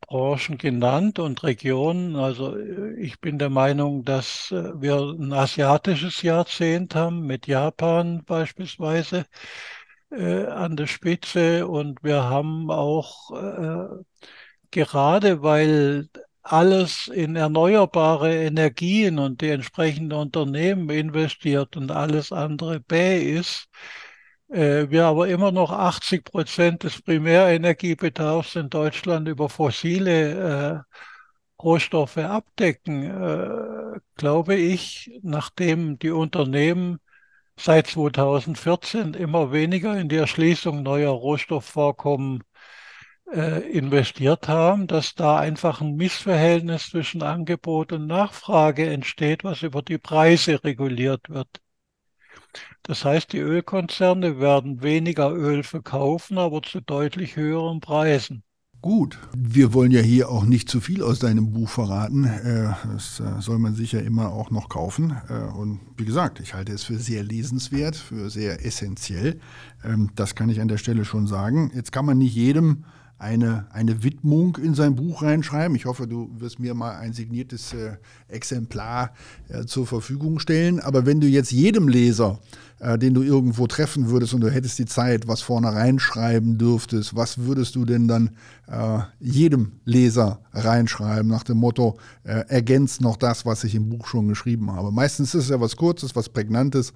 Branchen 0.06 0.58
genannt 0.58 1.18
und 1.18 1.42
Regionen. 1.44 2.16
Also 2.16 2.56
äh, 2.56 2.94
ich 3.00 3.20
bin 3.20 3.38
der 3.38 3.50
Meinung, 3.50 4.04
dass 4.04 4.50
äh, 4.52 4.80
wir 4.80 4.96
ein 5.18 5.32
asiatisches 5.32 6.22
Jahrzehnt 6.22 6.94
haben 6.94 7.26
mit 7.26 7.46
Japan 7.46 8.24
beispielsweise 8.24 9.26
äh, 10.10 10.46
an 10.46 10.76
der 10.76 10.86
Spitze. 10.86 11.66
Und 11.66 12.02
wir 12.02 12.24
haben 12.24 12.70
auch 12.70 13.30
äh, 13.32 14.02
gerade 14.70 15.42
weil 15.42 16.08
alles 16.42 17.08
in 17.08 17.36
erneuerbare 17.36 18.34
Energien 18.34 19.18
und 19.18 19.40
die 19.42 19.50
entsprechenden 19.50 20.18
Unternehmen 20.18 20.88
investiert 20.90 21.76
und 21.76 21.90
alles 21.90 22.32
andere 22.32 22.80
bäh 22.80 23.18
ist, 23.22 23.68
äh, 24.48 24.88
wir 24.90 25.04
aber 25.06 25.28
immer 25.28 25.52
noch 25.52 25.70
80 25.72 26.24
Prozent 26.24 26.84
des 26.84 27.02
Primärenergiebedarfs 27.02 28.56
in 28.56 28.70
Deutschland 28.70 29.28
über 29.28 29.48
fossile 29.48 30.84
äh, 30.86 31.62
Rohstoffe 31.62 32.18
abdecken, 32.18 33.04
äh, 33.04 34.00
glaube 34.16 34.54
ich, 34.54 35.10
nachdem 35.22 35.98
die 35.98 36.10
Unternehmen 36.10 36.98
seit 37.58 37.88
2014 37.88 39.14
immer 39.14 39.52
weniger 39.52 39.98
in 39.98 40.08
die 40.08 40.16
Erschließung 40.16 40.82
neuer 40.82 41.10
Rohstoffvorkommen 41.10 42.42
äh, 43.32 43.60
investiert 43.70 44.48
haben, 44.48 44.86
dass 44.86 45.14
da 45.14 45.38
einfach 45.38 45.80
ein 45.80 45.96
Missverhältnis 45.96 46.90
zwischen 46.90 47.22
Angebot 47.22 47.92
und 47.92 48.06
Nachfrage 48.06 48.88
entsteht, 48.90 49.44
was 49.44 49.62
über 49.62 49.82
die 49.82 49.98
Preise 49.98 50.62
reguliert 50.64 51.28
wird. 51.30 51.48
Das 52.82 53.04
heißt, 53.04 53.32
die 53.32 53.38
Ölkonzerne 53.38 54.40
werden 54.40 54.82
weniger 54.82 55.30
Öl 55.30 55.62
verkaufen, 55.62 56.38
aber 56.38 56.60
zu 56.62 56.80
deutlich 56.80 57.36
höheren 57.36 57.80
Preisen. 57.80 58.42
Gut, 58.80 59.18
wir 59.36 59.74
wollen 59.74 59.90
ja 59.90 60.00
hier 60.00 60.28
auch 60.28 60.44
nicht 60.44 60.68
zu 60.68 60.80
viel 60.80 61.02
aus 61.02 61.18
deinem 61.18 61.52
Buch 61.52 61.68
verraten. 61.68 62.24
Äh, 62.24 62.72
das 62.92 63.18
äh, 63.18 63.40
soll 63.40 63.58
man 63.58 63.74
sicher 63.74 64.00
immer 64.04 64.30
auch 64.30 64.52
noch 64.52 64.68
kaufen. 64.68 65.16
Äh, 65.28 65.52
und 65.52 65.80
wie 65.96 66.04
gesagt, 66.04 66.38
ich 66.38 66.54
halte 66.54 66.72
es 66.72 66.84
für 66.84 66.96
sehr 66.96 67.24
lesenswert, 67.24 67.96
für 67.96 68.30
sehr 68.30 68.64
essentiell. 68.64 69.40
Ähm, 69.82 70.10
das 70.14 70.36
kann 70.36 70.48
ich 70.48 70.60
an 70.60 70.68
der 70.68 70.76
Stelle 70.76 71.04
schon 71.04 71.26
sagen. 71.26 71.72
Jetzt 71.74 71.90
kann 71.90 72.06
man 72.06 72.18
nicht 72.18 72.36
jedem 72.36 72.84
eine, 73.18 73.66
eine 73.72 74.04
Widmung 74.04 74.56
in 74.56 74.74
sein 74.74 74.94
Buch 74.94 75.22
reinschreiben. 75.22 75.76
Ich 75.76 75.86
hoffe, 75.86 76.06
du 76.06 76.30
wirst 76.38 76.60
mir 76.60 76.74
mal 76.74 76.96
ein 76.96 77.12
signiertes 77.12 77.74
äh, 77.74 77.96
Exemplar 78.28 79.12
äh, 79.48 79.64
zur 79.64 79.86
Verfügung 79.86 80.38
stellen. 80.38 80.78
Aber 80.78 81.04
wenn 81.04 81.20
du 81.20 81.26
jetzt 81.26 81.50
jedem 81.50 81.88
Leser, 81.88 82.38
äh, 82.78 82.96
den 82.96 83.14
du 83.14 83.22
irgendwo 83.22 83.66
treffen 83.66 84.08
würdest 84.08 84.34
und 84.34 84.40
du 84.40 84.50
hättest 84.50 84.78
die 84.78 84.86
Zeit, 84.86 85.26
was 85.26 85.42
vorne 85.42 85.72
reinschreiben 85.74 86.58
dürftest, 86.58 87.16
was 87.16 87.38
würdest 87.38 87.74
du 87.74 87.84
denn 87.84 88.06
dann 88.06 88.30
äh, 88.68 89.00
jedem 89.18 89.72
Leser 89.84 90.40
reinschreiben 90.52 91.28
nach 91.28 91.42
dem 91.42 91.58
Motto, 91.58 91.98
äh, 92.22 92.44
ergänzt 92.46 93.00
noch 93.00 93.16
das, 93.16 93.44
was 93.44 93.64
ich 93.64 93.74
im 93.74 93.88
Buch 93.88 94.06
schon 94.06 94.28
geschrieben 94.28 94.70
habe. 94.70 94.92
Meistens 94.92 95.34
ist 95.34 95.44
es 95.44 95.50
ja 95.50 95.60
was 95.60 95.76
Kurzes, 95.76 96.14
was 96.14 96.28
Prägnantes. 96.28 96.92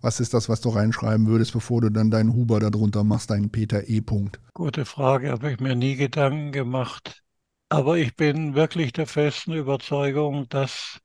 Was 0.00 0.20
ist 0.20 0.34
das, 0.34 0.48
was 0.48 0.60
du 0.60 0.68
reinschreiben 0.68 1.26
würdest, 1.26 1.52
bevor 1.52 1.80
du 1.80 1.90
dann 1.90 2.10
deinen 2.10 2.34
Huber 2.34 2.60
darunter 2.60 3.04
machst, 3.04 3.30
deinen 3.30 3.50
Peter 3.50 3.88
E. 3.88 4.00
-Punkt? 4.00 4.38
Gute 4.54 4.84
Frage, 4.84 5.30
habe 5.30 5.52
ich 5.52 5.60
mir 5.60 5.74
nie 5.74 5.96
Gedanken 5.96 6.52
gemacht. 6.52 7.22
Aber 7.68 7.98
ich 7.98 8.14
bin 8.14 8.54
wirklich 8.54 8.92
der 8.92 9.06
festen 9.06 9.52
Überzeugung, 9.52 10.48
dass 10.48 11.00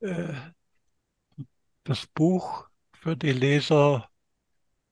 äh, 0.00 0.32
das 1.84 2.06
Buch 2.06 2.68
für 2.92 3.16
die 3.16 3.32
Leser 3.32 4.08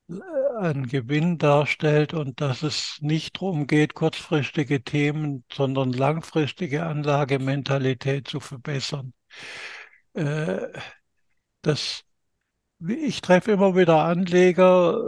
äh, 0.09 0.15
einen 0.59 0.87
Gewinn 0.87 1.39
darstellt 1.39 2.15
und 2.15 2.41
dass 2.41 2.63
es 2.63 2.99
nicht 3.01 3.37
darum 3.37 3.67
geht, 3.67 3.95
kurzfristige 3.95 4.83
Themen, 4.83 5.45
sondern 5.53 5.93
langfristige 5.93 6.85
Anlagementalität 6.85 8.29
zu 8.29 8.41
verbessern. 8.41 9.13
Äh, 10.15 10.69
das 11.63 12.05
ich 12.87 13.21
treffe 13.21 13.53
immer 13.53 13.77
wieder 13.77 14.05
Anleger, 14.05 14.99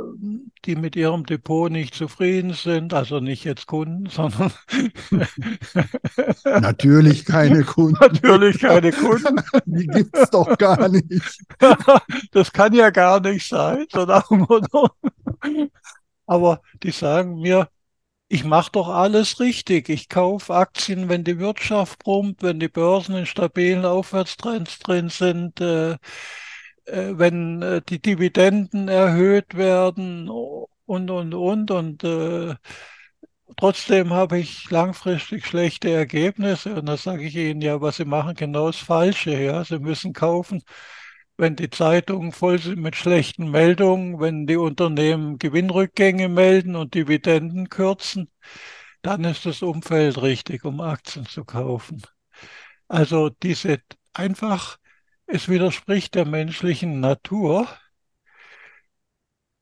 die 0.64 0.76
mit 0.76 0.94
ihrem 0.94 1.24
Depot 1.24 1.70
nicht 1.72 1.94
zufrieden 1.94 2.52
sind, 2.52 2.92
also 2.92 3.20
nicht 3.20 3.44
jetzt 3.44 3.66
Kunden, 3.66 4.06
sondern 4.06 4.52
natürlich 6.44 7.24
keine 7.24 7.64
Kunden. 7.64 7.98
Natürlich 7.98 8.58
keine 8.58 8.92
Kunden. 8.92 9.40
Die 9.64 9.86
gibt 9.86 10.16
es 10.16 10.30
doch 10.30 10.56
gar 10.58 10.88
nicht. 10.88 11.38
das 12.32 12.52
kann 12.52 12.74
ja 12.74 12.90
gar 12.90 13.20
nicht 13.20 13.48
sein. 13.48 13.86
Aber 16.26 16.60
die 16.82 16.90
sagen 16.90 17.40
mir, 17.40 17.68
ich 18.28 18.44
mache 18.44 18.72
doch 18.72 18.88
alles 18.88 19.40
richtig. 19.40 19.88
Ich 19.88 20.08
kaufe 20.08 20.54
Aktien, 20.54 21.08
wenn 21.08 21.24
die 21.24 21.38
Wirtschaft 21.38 21.98
brummt, 21.98 22.42
wenn 22.42 22.60
die 22.60 22.68
Börsen 22.68 23.16
in 23.16 23.26
stabilen 23.26 23.84
Aufwärtstrends 23.84 24.78
drin 24.78 25.08
sind. 25.08 25.60
Äh, 25.60 25.96
wenn 26.86 27.62
äh, 27.62 27.82
die 27.88 28.00
Dividenden 28.00 28.88
erhöht 28.88 29.54
werden 29.56 30.28
und, 30.28 31.10
und, 31.10 31.34
und. 31.34 31.70
Und 31.70 32.04
äh, 32.04 32.54
trotzdem 33.56 34.10
habe 34.12 34.38
ich 34.38 34.70
langfristig 34.70 35.46
schlechte 35.46 35.90
Ergebnisse. 35.90 36.74
Und 36.74 36.86
da 36.86 36.96
sage 36.96 37.24
ich 37.24 37.36
Ihnen 37.36 37.60
ja, 37.62 37.80
was 37.80 37.96
Sie 37.96 38.04
machen, 38.04 38.34
genau 38.34 38.66
das 38.66 38.78
Falsche. 38.78 39.40
Ja? 39.40 39.64
Sie 39.64 39.78
müssen 39.78 40.12
kaufen, 40.12 40.62
wenn 41.36 41.56
die 41.56 41.70
Zeitungen 41.70 42.32
voll 42.32 42.58
sind 42.58 42.78
mit 42.80 42.96
schlechten 42.96 43.50
Meldungen, 43.50 44.20
wenn 44.20 44.46
die 44.46 44.56
Unternehmen 44.56 45.38
Gewinnrückgänge 45.38 46.28
melden 46.28 46.76
und 46.76 46.94
Dividenden 46.94 47.68
kürzen, 47.68 48.30
dann 49.02 49.24
ist 49.24 49.46
das 49.46 49.62
Umfeld 49.62 50.20
richtig, 50.22 50.64
um 50.64 50.80
Aktien 50.80 51.26
zu 51.26 51.44
kaufen. 51.44 52.02
Also 52.88 53.30
diese 53.30 53.80
einfach 54.12 54.78
es 55.32 55.48
widerspricht 55.48 56.14
der 56.14 56.26
menschlichen 56.26 57.00
Natur, 57.00 57.66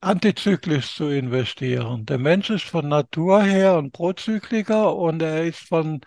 antizyklisch 0.00 0.96
zu 0.96 1.08
investieren. 1.08 2.06
Der 2.06 2.18
Mensch 2.18 2.50
ist 2.50 2.64
von 2.64 2.88
Natur 2.88 3.42
her 3.44 3.76
ein 3.78 3.92
Prozykliker 3.92 4.96
und 4.96 5.22
er 5.22 5.44
ist 5.44 5.60
von 5.60 6.00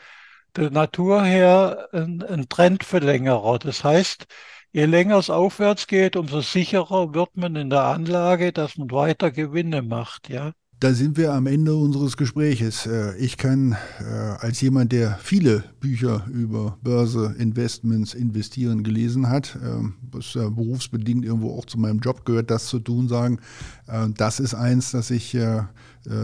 der 0.58 0.70
Natur 0.72 1.24
her 1.24 1.88
ein, 1.94 2.22
ein 2.24 2.50
Trendverlängerer. 2.50 3.60
Das 3.60 3.84
heißt, 3.86 4.28
je 4.74 4.86
länger 4.86 5.18
es 5.18 5.30
aufwärts 5.30 5.88
geht, 5.88 6.18
umso 6.18 6.42
sicherer 6.42 7.14
wird 7.14 7.38
man 7.38 7.56
in 7.56 7.70
der 7.70 7.84
Anlage, 7.86 8.52
dass 8.52 8.78
man 8.78 8.92
weiter 8.92 9.32
Gewinne 9.32 9.82
macht. 9.82 10.28
Ja. 10.30 10.52
Da 10.80 10.94
sind 10.94 11.16
wir 11.16 11.32
am 11.34 11.48
Ende 11.48 11.76
unseres 11.76 12.18
Gespräches. 12.18 12.86
Äh, 12.86 13.16
ich 13.18 13.38
kann 13.38 13.78
äh, 14.00 14.04
als 14.40 14.60
jemand, 14.60 14.92
der 14.92 15.18
viele 15.22 15.64
Bücher 15.80 16.26
über 16.30 16.78
Börse, 16.82 17.36
Investments, 17.38 18.14
Investieren 18.14 18.84
gelesen 18.84 19.30
hat, 19.30 19.58
ähm, 19.64 19.94
was 20.12 20.34
berufsbedingt 20.34 21.24
irgendwo 21.24 21.58
auch 21.58 21.66
zu 21.66 21.80
meinem 21.80 22.00
Job 22.00 22.26
gehört, 22.26 22.52
das 22.52 22.66
zu 22.66 22.80
tun, 22.80 23.08
sagen, 23.08 23.40
äh, 23.88 24.10
das 24.18 24.42
ist 24.42 24.56
eins, 24.56 24.92
das 24.92 25.10
ich 25.10 25.38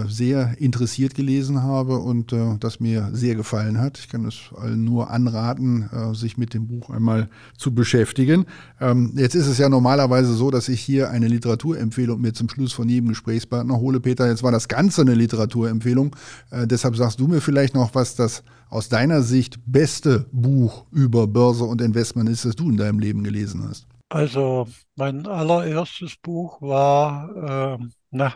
sehr 0.08 0.56
interessiert 0.60 1.15
gelesen 1.15 1.63
habe 1.63 2.00
und 2.00 2.34
äh, 2.34 2.58
das 2.60 2.80
mir 2.80 3.10
sehr 3.13 3.36
gefallen 3.36 3.80
hat. 3.80 3.98
Ich 4.00 4.10
kann 4.10 4.26
es 4.26 4.52
allen 4.56 4.84
nur 4.84 5.10
anraten, 5.10 5.89
äh, 5.92 6.13
sich 6.13 6.38
mit 6.38 6.54
dem 6.54 6.68
Buch 6.68 6.89
einmal 6.89 7.30
zu 7.58 7.74
beschäftigen. 7.74 8.46
Ähm, 8.82 9.13
jetzt 9.15 9.36
ist 9.36 9.48
es 9.48 9.58
ja 9.58 9.70
normalerweise 9.70 10.34
so, 10.34 10.52
dass 10.52 10.68
ich 10.68 10.82
hier 10.82 11.10
eine 11.10 11.28
Literaturempfehlung 11.28 12.20
mir 12.20 12.34
zum 12.34 12.50
Schluss 12.50 12.74
von 12.74 12.89
jedem 12.89 13.10
Gesprächspartner 13.10 13.80
hole. 13.80 14.00
Peter, 14.00 14.28
jetzt 14.28 14.44
war 14.44 14.52
das 14.52 14.68
Ganze 14.68 15.02
eine 15.02 15.15
Literaturempfehlung. 15.15 16.15
Äh, 16.52 16.68
deshalb 16.68 16.96
sagst 16.96 17.20
du 17.20 17.28
mir 17.28 17.42
vielleicht 17.42 17.74
noch, 17.74 17.96
was 17.96 18.15
das 18.15 18.44
aus 18.70 18.89
deiner 18.89 19.22
Sicht 19.22 19.60
beste 19.65 20.26
Buch 20.32 20.86
über 20.92 21.28
Börse 21.28 21.63
und 21.63 21.82
Investment 21.82 22.30
ist, 22.30 22.46
das 22.46 22.56
du 22.56 22.70
in 22.70 22.78
deinem 22.78 23.00
Leben 23.00 23.24
gelesen 23.24 23.68
hast. 23.68 23.88
Also 24.10 24.68
mein 24.96 25.26
allererstes 25.28 26.15
Buch 26.22 26.62
war, 26.62 27.78
äh, 27.78 27.84
na, 28.12 28.34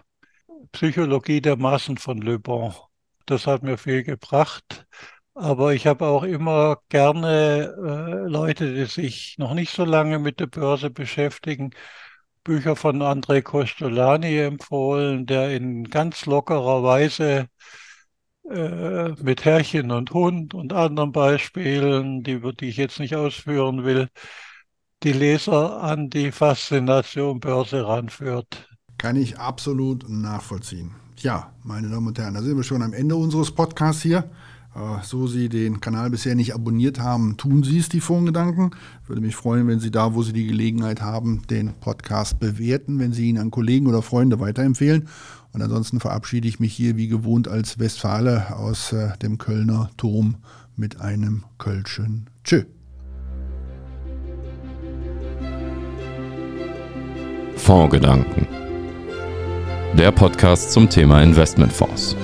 Psychologie 0.74 1.42
der 1.42 1.56
Massen 1.58 1.98
von 1.98 2.20
Le 2.22 2.40
Bon. 2.40 2.74
Das 3.26 3.48
hat 3.48 3.64
mir 3.64 3.78
viel 3.78 4.04
gebracht. 4.04 4.86
Aber 5.36 5.74
ich 5.74 5.88
habe 5.88 6.06
auch 6.08 6.24
immer 6.24 6.80
gerne 6.90 7.74
äh, 7.78 8.30
Leute, 8.30 8.74
die 8.74 8.86
sich 8.86 9.36
noch 9.40 9.54
nicht 9.54 9.72
so 9.74 9.86
lange 9.86 10.20
mit 10.20 10.40
der 10.40 10.48
Börse 10.48 10.90
beschäftigen, 10.92 11.72
Bücher 12.44 12.76
von 12.76 13.02
André 13.04 13.42
Costolani 13.44 14.40
empfohlen, 14.40 15.26
der 15.28 15.56
in 15.56 15.86
ganz 15.86 16.26
lockerer 16.28 16.84
Weise 16.84 17.48
äh, 18.50 19.10
mit 19.22 19.46
Herrchen 19.46 19.92
und 19.92 20.12
Hund 20.12 20.54
und 20.54 20.74
anderen 20.74 21.12
Beispielen, 21.12 22.24
die, 22.24 22.40
die 22.60 22.70
ich 22.70 22.78
jetzt 22.78 23.00
nicht 23.00 23.16
ausführen 23.16 23.84
will, 23.86 24.10
die 25.04 25.14
Leser 25.14 25.82
an 25.84 26.10
die 26.10 26.32
Faszination 26.32 27.40
Börse 27.40 27.86
ranführt. 27.88 28.70
Kann 29.04 29.18
ich 29.18 29.38
absolut 29.38 30.08
nachvollziehen. 30.08 30.92
Ja, 31.18 31.52
meine 31.62 31.90
Damen 31.90 32.08
und 32.08 32.18
Herren, 32.18 32.36
da 32.36 32.42
sind 32.42 32.56
wir 32.56 32.64
schon 32.64 32.82
am 32.82 32.94
Ende 32.94 33.18
unseres 33.18 33.52
Podcasts 33.52 34.02
hier. 34.02 34.30
Äh, 34.74 35.04
so 35.04 35.28
Sie 35.28 35.50
den 35.50 35.82
Kanal 35.82 36.10
bisher 36.10 36.36
nicht 36.36 36.56
abonniert 36.56 37.02
haben, 37.02 37.36
tun 37.36 37.64
Sie 37.64 37.80
es, 37.80 37.90
die 37.90 38.00
Fondsgedanken. 38.00 38.72
Würde 39.06 39.22
mich 39.22 39.36
freuen, 39.36 39.68
wenn 39.68 39.82
Sie 39.82 39.92
da, 39.92 40.14
wo 40.14 40.24
Sie 40.24 40.32
die 40.32 40.48
Gelegenheit 40.48 41.02
haben, 41.02 41.42
den 41.50 41.74
Podcast 41.74 42.40
bewerten, 42.40 42.98
wenn 42.98 43.12
Sie 43.12 43.28
ihn 43.28 43.40
an 43.40 43.52
Kollegen 43.52 43.88
oder 43.88 44.02
Freunde 44.02 44.40
weiterempfehlen. 44.40 45.10
Und 45.52 45.62
ansonsten 45.62 46.00
verabschiede 46.00 46.48
ich 46.48 46.62
mich 46.62 46.74
hier 46.74 46.96
wie 46.96 47.10
gewohnt 47.10 47.50
als 47.50 47.80
Westfale 47.80 48.56
aus 48.56 48.94
äh, 48.94 49.18
dem 49.18 49.38
Kölner 49.38 49.90
Turm 49.98 50.36
mit 50.78 51.02
einem 51.02 51.44
Kölschen 51.58 52.30
Tschö. 52.46 52.64
Fondsgedanken 57.58 58.63
der 59.98 60.12
Podcast 60.12 60.72
zum 60.72 60.90
Thema 60.90 61.22
Investmentfonds. 61.22 62.16